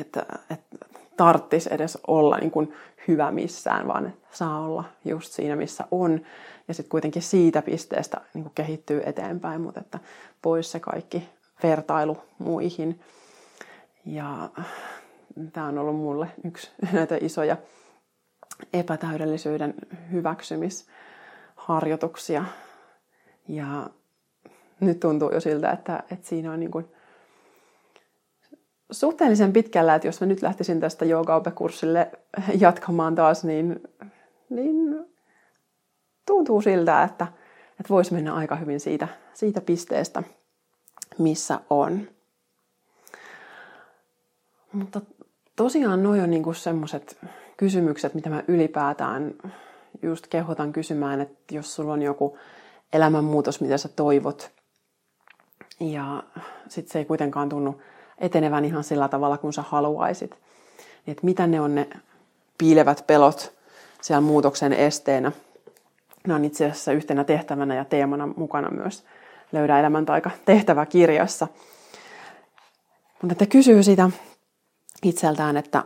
että, 0.00 0.26
että 0.50 0.76
tarttis 1.18 1.66
edes 1.66 1.98
olla 2.06 2.38
niin 2.38 2.50
kuin 2.50 2.74
hyvä 3.08 3.30
missään, 3.30 3.88
vaan 3.88 4.12
saa 4.30 4.60
olla 4.60 4.84
just 5.04 5.32
siinä, 5.32 5.56
missä 5.56 5.84
on. 5.90 6.20
Ja 6.68 6.74
sitten 6.74 6.90
kuitenkin 6.90 7.22
siitä 7.22 7.62
pisteestä 7.62 8.20
niin 8.34 8.44
kuin 8.44 8.54
kehittyy 8.54 9.02
eteenpäin, 9.06 9.60
mutta 9.60 9.80
että 9.80 9.98
pois 10.42 10.72
se 10.72 10.80
kaikki 10.80 11.28
vertailu 11.62 12.18
muihin. 12.38 13.00
Ja 14.06 14.48
tämä 15.52 15.66
on 15.66 15.78
ollut 15.78 15.96
mulle 15.96 16.28
yksi 16.44 16.70
näitä 16.92 17.18
isoja 17.20 17.56
epätäydellisyyden 18.72 19.74
hyväksymisharjoituksia. 20.12 22.44
Ja 23.48 23.90
nyt 24.80 25.00
tuntuu 25.00 25.32
jo 25.32 25.40
siltä, 25.40 25.70
että, 25.70 26.02
että 26.12 26.28
siinä 26.28 26.52
on 26.52 26.60
niin 26.60 26.70
kuin 26.70 26.86
suhteellisen 28.90 29.52
pitkällä, 29.52 29.94
että 29.94 30.08
jos 30.08 30.20
mä 30.20 30.26
nyt 30.26 30.42
lähtisin 30.42 30.80
tästä 30.80 31.04
joogaopekurssille 31.04 32.10
jatkamaan 32.60 33.14
taas, 33.14 33.44
niin, 33.44 33.80
niin 34.50 35.06
tuntuu 36.26 36.62
siltä, 36.62 37.02
että, 37.02 37.26
että 37.70 37.88
voisi 37.88 38.14
mennä 38.14 38.34
aika 38.34 38.56
hyvin 38.56 38.80
siitä, 38.80 39.08
siitä 39.34 39.60
pisteestä, 39.60 40.22
missä 41.18 41.60
on. 41.70 42.08
Mutta 44.72 45.00
tosiaan 45.56 46.02
noi 46.02 46.20
on 46.20 46.30
niinku 46.30 46.52
semmoiset 46.52 47.18
kysymykset, 47.56 48.14
mitä 48.14 48.30
mä 48.30 48.42
ylipäätään 48.48 49.34
just 50.02 50.26
kehotan 50.26 50.72
kysymään, 50.72 51.20
että 51.20 51.54
jos 51.54 51.74
sulla 51.74 51.92
on 51.92 52.02
joku 52.02 52.38
elämänmuutos, 52.92 53.60
mitä 53.60 53.78
sä 53.78 53.88
toivot, 53.88 54.50
ja 55.80 56.22
sitten 56.68 56.92
se 56.92 56.98
ei 56.98 57.04
kuitenkaan 57.04 57.48
tunnu 57.48 57.80
etenevän 58.20 58.64
ihan 58.64 58.84
sillä 58.84 59.08
tavalla, 59.08 59.38
kun 59.38 59.52
sä 59.52 59.62
haluaisit. 59.62 60.30
Niin 60.30 61.12
että 61.12 61.24
mitä 61.24 61.46
ne 61.46 61.60
on 61.60 61.74
ne 61.74 61.88
piilevät 62.58 63.04
pelot 63.06 63.52
siellä 64.02 64.20
muutoksen 64.20 64.72
esteenä. 64.72 65.32
Ne 66.26 66.34
on 66.34 66.44
itse 66.44 66.64
asiassa 66.64 66.92
yhtenä 66.92 67.24
tehtävänä 67.24 67.74
ja 67.74 67.84
teemana 67.84 68.26
mukana 68.26 68.70
myös 68.70 69.04
Löydä 69.52 69.78
elämäntaika 69.78 70.30
tehtäväkirjassa. 70.44 71.48
Mutta 73.22 73.32
että 73.32 73.46
kysyy 73.46 73.82
sitä 73.82 74.10
itseltään, 75.02 75.56
että, 75.56 75.84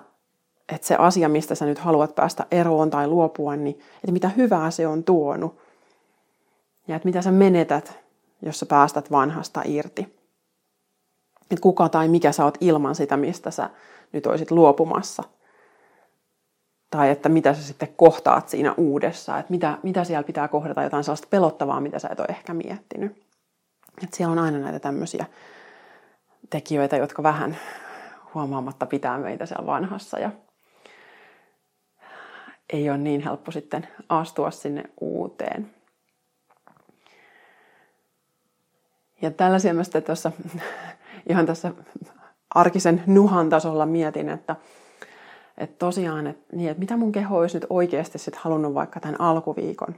että 0.69 0.87
se 0.87 0.95
asia, 0.95 1.29
mistä 1.29 1.55
sä 1.55 1.67
nyt 1.67 1.79
haluat 1.79 2.15
päästä 2.15 2.47
eroon 2.51 2.91
tai 2.91 3.07
luopua, 3.07 3.57
niin 3.57 3.79
että 3.95 4.13
mitä 4.13 4.29
hyvää 4.29 4.71
se 4.71 4.87
on 4.87 5.05
tuonut. 5.05 5.59
Ja 6.89 6.97
että 6.97 7.09
mitä 7.09 7.23
sä 7.23 7.31
menetät, 7.31 7.99
jos 8.43 8.59
sä 8.59 8.67
päästät 8.67 9.11
vanhasta 9.11 9.63
irti 9.65 10.22
että 11.53 11.63
kuka 11.63 11.89
tai 11.89 12.09
mikä 12.09 12.33
sä 12.33 12.45
oot 12.45 12.59
ilman 12.61 12.95
sitä, 12.95 13.17
mistä 13.17 13.51
sä 13.51 13.71
nyt 14.13 14.27
olisit 14.27 14.51
luopumassa. 14.51 15.23
Tai 16.91 17.11
että 17.11 17.29
mitä 17.29 17.55
sä 17.55 17.63
sitten 17.63 17.95
kohtaat 17.97 18.49
siinä 18.49 18.75
uudessa, 18.77 19.39
että 19.39 19.51
mitä, 19.51 19.79
mitä 19.83 20.05
siellä 20.05 20.23
pitää 20.23 20.49
kohdata, 20.49 20.83
jotain 20.83 21.05
sellaista 21.05 21.27
pelottavaa, 21.31 21.81
mitä 21.81 21.99
sä 21.99 22.09
et 22.13 22.21
ole 22.21 22.27
ehkä 22.31 22.55
miettinyt. 22.55 23.23
Että 24.03 24.17
siellä 24.17 24.33
on 24.33 24.39
aina 24.39 24.59
näitä 24.59 24.81
tämmöisiä 24.81 25.27
tekijöitä, 26.51 26.97
jotka 26.97 27.23
vähän 27.23 27.57
huomaamatta 28.35 28.87
pitää 28.87 29.19
meitä 29.19 29.47
siellä 29.47 29.67
vanhassa 29.67 30.19
ja 30.19 30.31
ei 32.73 32.91
ole 32.91 32.99
niin 32.99 33.21
helppo 33.21 33.51
sitten 33.51 33.89
astua 34.09 34.51
sinne 34.51 34.85
uuteen. 35.01 35.71
Ja 39.23 39.31
tällaisia 39.31 39.75
mä 39.75 39.85
sitten 39.85 40.03
tuossa 40.03 40.33
ihan 41.29 41.47
tässä 41.47 41.73
arkisen 42.55 43.03
nuhan 43.07 43.51
tasolla 43.51 43.87
mietin, 43.87 44.29
että, 44.29 44.57
että 45.59 45.77
tosiaan, 45.79 46.27
että, 46.27 46.57
niin, 46.57 46.71
että 46.71 46.81
mitä 46.81 46.97
mun 46.97 47.13
keho 47.13 47.39
olisi 47.39 47.57
nyt 47.57 47.67
oikeasti 47.71 48.19
sit 48.19 48.37
halunnut 48.37 48.75
vaikka 48.75 49.01
tämän 49.01 49.21
alkuviikon. 49.21 49.95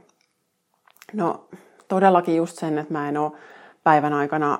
No 1.13 1.47
todellakin 1.87 2.35
just 2.35 2.57
sen, 2.57 2.77
että 2.77 2.93
mä 2.93 3.09
en 3.09 3.17
ole 3.17 3.31
päivän 3.83 4.13
aikana 4.13 4.59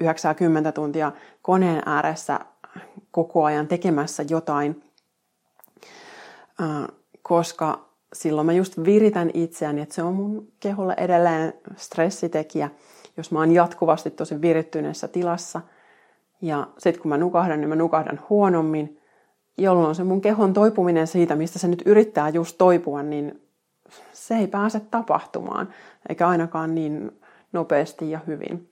90 0.00 0.72
tuntia 0.72 1.12
koneen 1.42 1.82
ääressä 1.86 2.40
koko 3.10 3.44
ajan 3.44 3.68
tekemässä 3.68 4.24
jotain, 4.28 4.82
koska 7.22 7.88
silloin 8.12 8.46
mä 8.46 8.52
just 8.52 8.84
viritän 8.84 9.30
itseäni, 9.34 9.80
että 9.80 9.94
se 9.94 10.02
on 10.02 10.14
mun 10.14 10.48
keholle 10.60 10.94
edelleen 10.96 11.52
stressitekijä, 11.76 12.70
jos 13.16 13.32
mä 13.32 13.38
oon 13.38 13.52
jatkuvasti 13.52 14.10
tosi 14.10 14.40
virittyneessä 14.40 15.08
tilassa. 15.08 15.60
Ja 16.42 16.68
sitten 16.78 17.02
kun 17.02 17.08
mä 17.08 17.18
nukahdan, 17.18 17.60
niin 17.60 17.68
mä 17.68 17.76
nukahdan 17.76 18.20
huonommin, 18.28 19.00
jolloin 19.58 19.94
se 19.94 20.04
mun 20.04 20.20
kehon 20.20 20.52
toipuminen 20.52 21.06
siitä, 21.06 21.36
mistä 21.36 21.58
se 21.58 21.68
nyt 21.68 21.82
yrittää 21.86 22.28
just 22.28 22.58
toipua, 22.58 23.02
niin 23.02 23.42
se 24.12 24.34
ei 24.34 24.46
pääse 24.46 24.80
tapahtumaan, 24.80 25.68
eikä 26.08 26.28
ainakaan 26.28 26.74
niin 26.74 27.20
nopeasti 27.52 28.10
ja 28.10 28.20
hyvin. 28.26 28.70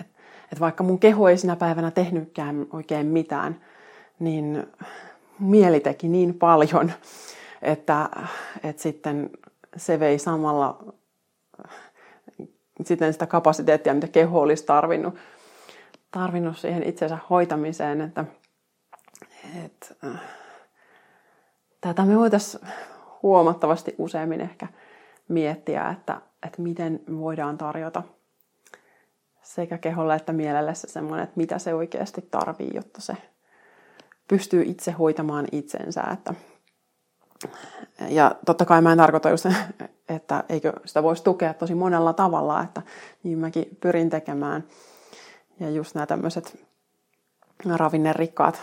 Et, 0.00 0.06
et 0.52 0.60
vaikka 0.60 0.84
mun 0.84 0.98
keho 0.98 1.28
ei 1.28 1.38
sinä 1.38 1.56
päivänä 1.56 1.90
tehnytkään 1.90 2.66
oikein 2.72 3.06
mitään, 3.06 3.60
niin 4.18 4.66
mieli 5.38 5.80
teki 5.80 6.08
niin 6.08 6.34
paljon, 6.34 6.92
että, 7.62 8.08
että 8.62 8.82
sitten 8.82 9.30
se 9.76 10.00
vei 10.00 10.18
samalla 10.18 10.84
sitten 12.84 13.12
sitä 13.12 13.26
kapasiteettia, 13.26 13.94
mitä 13.94 14.08
keho 14.08 14.40
olisi 14.40 14.66
tarvinnut, 14.66 15.14
tarvinnut 16.10 16.58
siihen 16.58 16.82
itsensä 16.82 17.18
hoitamiseen. 17.30 18.00
Että, 18.00 18.24
että, 19.64 19.94
tätä 21.80 22.02
me 22.02 22.16
voitaisiin 22.16 22.68
huomattavasti 23.22 23.94
useammin 23.98 24.40
ehkä 24.40 24.66
miettiä, 25.28 25.90
että, 25.90 26.20
että 26.46 26.62
miten 26.62 27.00
voidaan 27.18 27.58
tarjota 27.58 28.02
sekä 29.42 29.78
keholle 29.78 30.14
että 30.14 30.32
mielelle 30.32 30.74
se 30.74 30.88
semmoinen, 30.88 31.24
että 31.24 31.36
mitä 31.36 31.58
se 31.58 31.74
oikeasti 31.74 32.28
tarvii, 32.30 32.70
jotta 32.74 33.00
se 33.00 33.16
pystyy 34.28 34.62
itse 34.62 34.92
hoitamaan 34.92 35.46
itsensä. 35.52 36.02
Että 36.12 36.34
ja 38.08 38.34
totta 38.46 38.64
kai 38.64 38.82
mä 38.82 38.92
en 38.92 38.98
tarkoita 38.98 39.30
just, 39.30 39.46
että 40.08 40.44
eikö 40.48 40.72
sitä 40.84 41.02
voisi 41.02 41.24
tukea 41.24 41.54
tosi 41.54 41.74
monella 41.74 42.12
tavalla, 42.12 42.62
että 42.62 42.82
niin 43.22 43.38
mäkin 43.38 43.76
pyrin 43.80 44.10
tekemään. 44.10 44.64
Ja 45.60 45.70
just 45.70 45.94
nämä 45.94 46.06
tämmöiset 46.06 46.64
ravinnerikkaat 47.76 48.62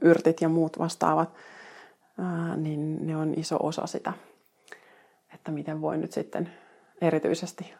yrtit 0.00 0.40
ja 0.40 0.48
muut 0.48 0.78
vastaavat, 0.78 1.34
niin 2.56 3.06
ne 3.06 3.16
on 3.16 3.34
iso 3.36 3.56
osa 3.62 3.86
sitä, 3.86 4.12
että 5.34 5.52
miten 5.52 5.80
voi 5.80 5.98
nyt 5.98 6.12
sitten 6.12 6.50
erityisesti 7.00 7.74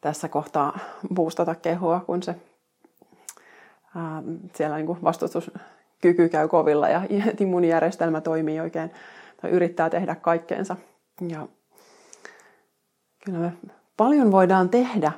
tässä 0.00 0.28
kohtaa 0.28 0.78
boostata 1.14 1.54
kehoa, 1.54 2.00
kun 2.00 2.22
se 2.22 2.36
siellä 4.54 4.76
niin 4.76 5.02
vastustus 5.02 5.50
kyky 6.00 6.28
käy 6.28 6.48
kovilla 6.48 6.88
ja 6.88 7.02
immuunijärjestelmä 7.40 8.20
toimii 8.20 8.60
oikein 8.60 8.90
tai 9.42 9.50
yrittää 9.50 9.90
tehdä 9.90 10.14
kaikkeensa. 10.14 10.76
Ja 11.28 11.48
kyllä 13.24 13.38
me 13.38 13.52
paljon 13.96 14.32
voidaan 14.32 14.68
tehdä 14.68 15.12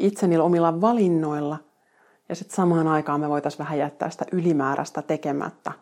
itse 0.00 0.26
niillä 0.26 0.44
omilla 0.44 0.80
valinnoilla 0.80 1.58
ja 2.28 2.34
sitten 2.34 2.56
samaan 2.56 2.88
aikaan 2.88 3.20
me 3.20 3.28
voitaisiin 3.28 3.58
vähän 3.58 3.78
jättää 3.78 4.10
sitä 4.10 4.24
ylimääräistä 4.32 5.02
tekemättä. 5.02 5.72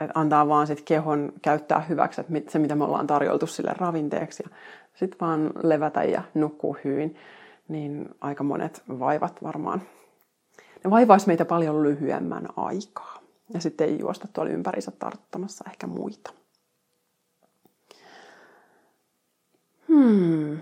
Et 0.00 0.10
antaa 0.14 0.48
vaan 0.48 0.66
sit 0.66 0.82
kehon 0.82 1.32
käyttää 1.42 1.80
hyväksi 1.80 2.20
että 2.20 2.52
se, 2.52 2.58
mitä 2.58 2.74
me 2.74 2.84
ollaan 2.84 3.06
tarjoltu 3.06 3.46
sille 3.46 3.72
ravinteeksi 3.76 4.42
ja 4.42 4.56
sitten 4.94 5.20
vaan 5.20 5.50
levätä 5.62 6.04
ja 6.04 6.22
nukkua 6.34 6.76
hyvin. 6.84 7.16
Niin 7.68 8.08
aika 8.20 8.44
monet 8.44 8.82
vaivat 8.98 9.42
varmaan, 9.42 9.82
ne 10.84 10.90
vaivaisi 10.90 11.26
meitä 11.26 11.44
paljon 11.44 11.82
lyhyemmän 11.82 12.48
aikaa 12.56 13.20
ja 13.54 13.60
sitten 13.60 13.88
ei 13.88 13.98
juosta 13.98 14.28
tuolla 14.32 14.52
ympärissä 14.52 14.90
tarttamassa 14.90 15.64
ehkä 15.70 15.86
muita. 15.86 16.32
Hmm. 19.88 20.58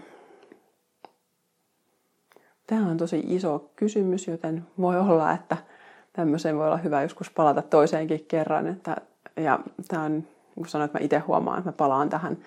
Tämä 2.69 2.91
on 2.91 2.97
tosi 2.97 3.25
iso 3.27 3.71
kysymys, 3.77 4.27
joten 4.27 4.67
voi 4.81 4.99
olla, 4.99 5.33
että 5.33 5.57
tämmöiseen 6.13 6.59
voi 6.59 6.67
olla 6.67 6.77
hyvä 6.77 7.03
joskus 7.03 7.31
palata 7.31 7.63
toiseenkin 7.63 8.25
kerran. 8.29 8.67
Että, 8.67 8.97
ja 9.37 9.59
tämä 9.89 10.03
on, 10.03 10.13
niin 10.13 10.25
kuin 10.55 10.69
sanoin, 10.69 10.87
että 10.87 10.99
mä 10.99 11.05
itse 11.05 11.19
huomaan, 11.19 11.59
että 11.59 11.69
mä 11.69 11.73
palaan 11.73 12.09
tähän 12.09 12.39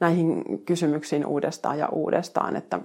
näihin 0.00 0.44
kysymyksiin 0.66 1.26
uudestaan 1.26 1.78
ja 1.78 1.88
uudestaan. 1.88 2.56
Että 2.56 2.78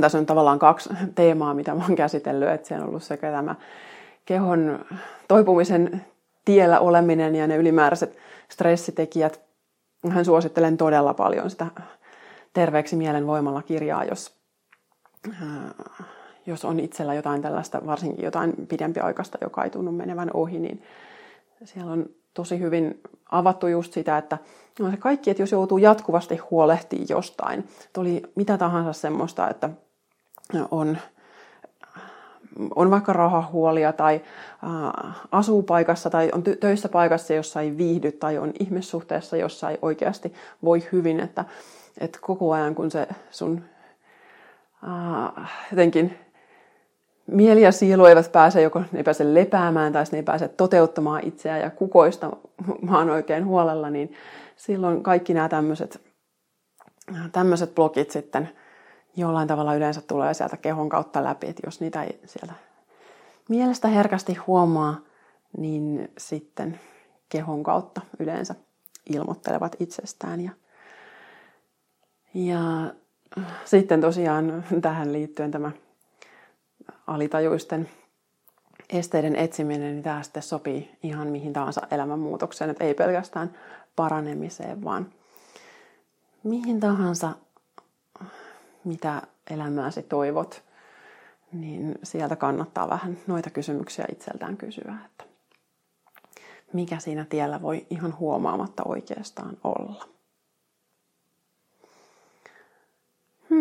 tässä 0.00 0.18
on 0.18 0.26
tavallaan 0.26 0.58
kaksi 0.58 0.90
teemaa, 1.14 1.54
mitä 1.54 1.74
mä 1.74 1.82
oon 1.82 1.96
käsitellyt. 1.96 2.48
Että 2.48 2.68
se 2.68 2.74
on 2.74 2.88
ollut 2.88 3.02
sekä 3.02 3.30
tämä 3.30 3.54
kehon 4.24 4.84
toipumisen 5.28 6.04
tiellä 6.44 6.80
oleminen 6.80 7.34
ja 7.34 7.46
ne 7.46 7.56
ylimääräiset 7.56 8.16
stressitekijät. 8.48 9.40
Hän 10.08 10.24
suosittelen 10.24 10.76
todella 10.76 11.14
paljon 11.14 11.50
sitä 11.50 11.66
Terveeksi 12.52 12.96
mielen 12.96 13.26
voimalla 13.26 13.62
kirjaa, 13.62 14.04
jos, 14.04 14.39
jos 16.46 16.64
on 16.64 16.80
itsellä 16.80 17.14
jotain 17.14 17.42
tällaista, 17.42 17.86
varsinkin 17.86 18.24
jotain 18.24 18.52
pidempiaikaista, 18.68 19.38
joka 19.40 19.64
ei 19.64 19.70
tunnu 19.70 19.92
menevän 19.92 20.30
ohi, 20.34 20.58
niin 20.58 20.82
siellä 21.64 21.92
on 21.92 22.06
tosi 22.34 22.58
hyvin 22.58 23.00
avattu 23.32 23.66
just 23.66 23.92
sitä, 23.92 24.18
että 24.18 24.38
no 24.80 24.90
se 24.90 24.96
kaikki, 24.96 25.30
että 25.30 25.42
jos 25.42 25.52
joutuu 25.52 25.78
jatkuvasti 25.78 26.36
huolehtimaan 26.36 27.06
jostain, 27.10 27.68
oli 27.96 28.22
mitä 28.34 28.58
tahansa 28.58 28.92
semmoista, 28.92 29.50
että 29.50 29.70
on 30.70 30.98
on 32.74 32.90
vaikka 32.90 33.12
rahahuolia 33.12 33.92
tai 33.92 34.14
äh, 34.64 35.20
asuu 35.32 35.62
paikassa 35.62 36.10
tai 36.10 36.30
on 36.32 36.42
töissä 36.42 36.88
paikassa, 36.88 37.34
jossa 37.34 37.60
ei 37.60 37.76
viihdy 37.76 38.12
tai 38.12 38.38
on 38.38 38.52
ihmissuhteessa, 38.60 39.36
jossa 39.36 39.70
ei 39.70 39.78
oikeasti 39.82 40.34
voi 40.64 40.88
hyvin, 40.92 41.20
että, 41.20 41.44
että 41.98 42.18
koko 42.22 42.52
ajan 42.52 42.74
kun 42.74 42.90
se 42.90 43.08
sun 43.30 43.64
äh, 44.84 45.50
jotenkin 45.70 46.18
mieli 47.26 47.62
ja 47.62 47.72
sielu 47.72 48.04
eivät 48.04 48.32
pääse, 48.32 48.62
joko 48.62 48.78
ne 48.78 48.86
ei 48.94 49.02
pääse 49.02 49.34
lepäämään 49.34 49.92
tai 49.92 50.04
ne 50.12 50.18
ei 50.18 50.22
pääse 50.22 50.48
toteuttamaan 50.48 51.24
itseään 51.24 51.60
ja 51.60 51.70
kukoistamaan 51.70 53.10
oikein 53.14 53.46
huolella, 53.46 53.90
niin 53.90 54.12
silloin 54.56 55.02
kaikki 55.02 55.34
nämä 55.34 55.48
tämmöiset, 55.48 56.00
tämmöiset 57.32 57.74
blokit 57.74 58.10
sitten 58.10 58.48
jollain 59.16 59.48
tavalla 59.48 59.74
yleensä 59.74 60.00
tulee 60.00 60.34
sieltä 60.34 60.56
kehon 60.56 60.88
kautta 60.88 61.24
läpi, 61.24 61.48
että 61.48 61.62
jos 61.66 61.80
niitä 61.80 62.02
ei 62.02 62.20
sieltä 62.24 62.52
mielestä 63.48 63.88
herkästi 63.88 64.34
huomaa, 64.34 65.00
niin 65.58 66.12
sitten 66.18 66.80
kehon 67.28 67.62
kautta 67.62 68.00
yleensä 68.18 68.54
ilmoittelevat 69.10 69.76
itsestään. 69.80 70.40
Ja, 70.40 70.50
ja 72.34 72.60
sitten 73.64 74.00
tosiaan 74.00 74.64
tähän 74.82 75.12
liittyen 75.12 75.50
tämä 75.50 75.70
alitajuisten 77.06 77.88
esteiden 78.90 79.36
etsiminen, 79.36 79.92
niin 79.92 80.02
tämä 80.02 80.22
sitten 80.22 80.42
sopii 80.42 80.90
ihan 81.02 81.28
mihin 81.28 81.52
tahansa 81.52 81.80
elämänmuutokseen, 81.90 82.70
että 82.70 82.84
ei 82.84 82.94
pelkästään 82.94 83.50
paranemiseen, 83.96 84.84
vaan 84.84 85.12
mihin 86.42 86.80
tahansa 86.80 87.32
mitä 88.84 89.22
elämääsi 89.50 90.02
toivot, 90.02 90.62
niin 91.52 91.98
sieltä 92.02 92.36
kannattaa 92.36 92.90
vähän 92.90 93.18
noita 93.26 93.50
kysymyksiä 93.50 94.04
itseltään 94.12 94.56
kysyä, 94.56 94.94
että 95.06 95.24
mikä 96.72 96.98
siinä 96.98 97.24
tiellä 97.24 97.62
voi 97.62 97.86
ihan 97.90 98.18
huomaamatta 98.18 98.82
oikeastaan 98.84 99.56
olla. 99.64 100.19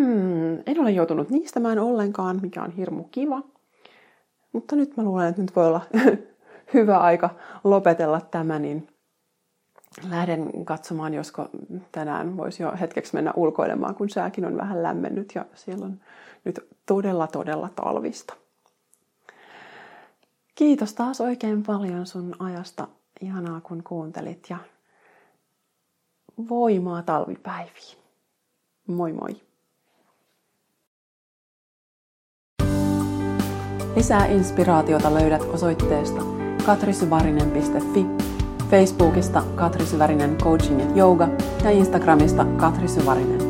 Hmm, 0.10 0.63
en 0.65 0.80
ole 0.80 0.91
joutunut 0.91 1.30
niistämään 1.30 1.80
ollenkaan, 1.80 2.39
mikä 2.41 2.63
on 2.63 2.72
hirmu 2.72 3.04
kiva. 3.04 3.41
Mutta 4.54 4.76
nyt 4.76 4.98
mä 4.98 5.04
luulen, 5.04 5.30
että 5.30 5.41
nyt 5.41 5.56
voi 5.56 5.67
olla 5.67 5.82
hyvä 6.74 6.98
aika 6.98 7.30
lopetella 7.63 8.22
tämä, 8.22 8.60
niin 8.60 8.88
lähden 10.10 10.65
katsomaan, 10.65 11.13
josko 11.13 11.50
tänään 11.91 12.38
voisi 12.38 12.63
jo 12.63 12.74
hetkeksi 12.80 13.15
mennä 13.15 13.34
ulkoilemaan, 13.36 13.95
kun 13.95 14.10
sääkin 14.10 14.45
on 14.45 14.58
vähän 14.58 14.84
lämmennyt 14.84 15.32
ja 15.36 15.45
siellä 15.54 15.86
on 15.86 16.00
nyt 16.43 16.60
todella, 16.86 17.28
todella 17.28 17.69
talvista. 17.76 18.34
Kiitos 20.56 20.93
taas 20.93 21.22
oikein 21.22 21.63
paljon 21.63 22.08
sun 22.08 22.36
ajasta. 22.39 22.88
Ihanaa 23.22 23.62
kun 23.62 23.84
kuuntelit 23.84 24.48
ja 24.50 24.58
voimaa 26.50 27.02
talvipäiviin. 27.02 27.98
Moi 28.88 29.13
moi! 29.13 29.49
Lisää 33.95 34.25
inspiraatiota 34.25 35.13
löydät 35.13 35.41
osoitteesta 35.54 36.21
katrisyvarinen.fi 36.65 38.06
Facebookista 38.69 39.43
Katri 39.56 39.86
Syvärinen 39.86 40.38
Coaching 40.38 40.80
ja 40.80 40.95
Yoga 40.95 41.30
ja 41.63 41.69
Instagramista 41.69 42.45
Katri. 42.45 43.49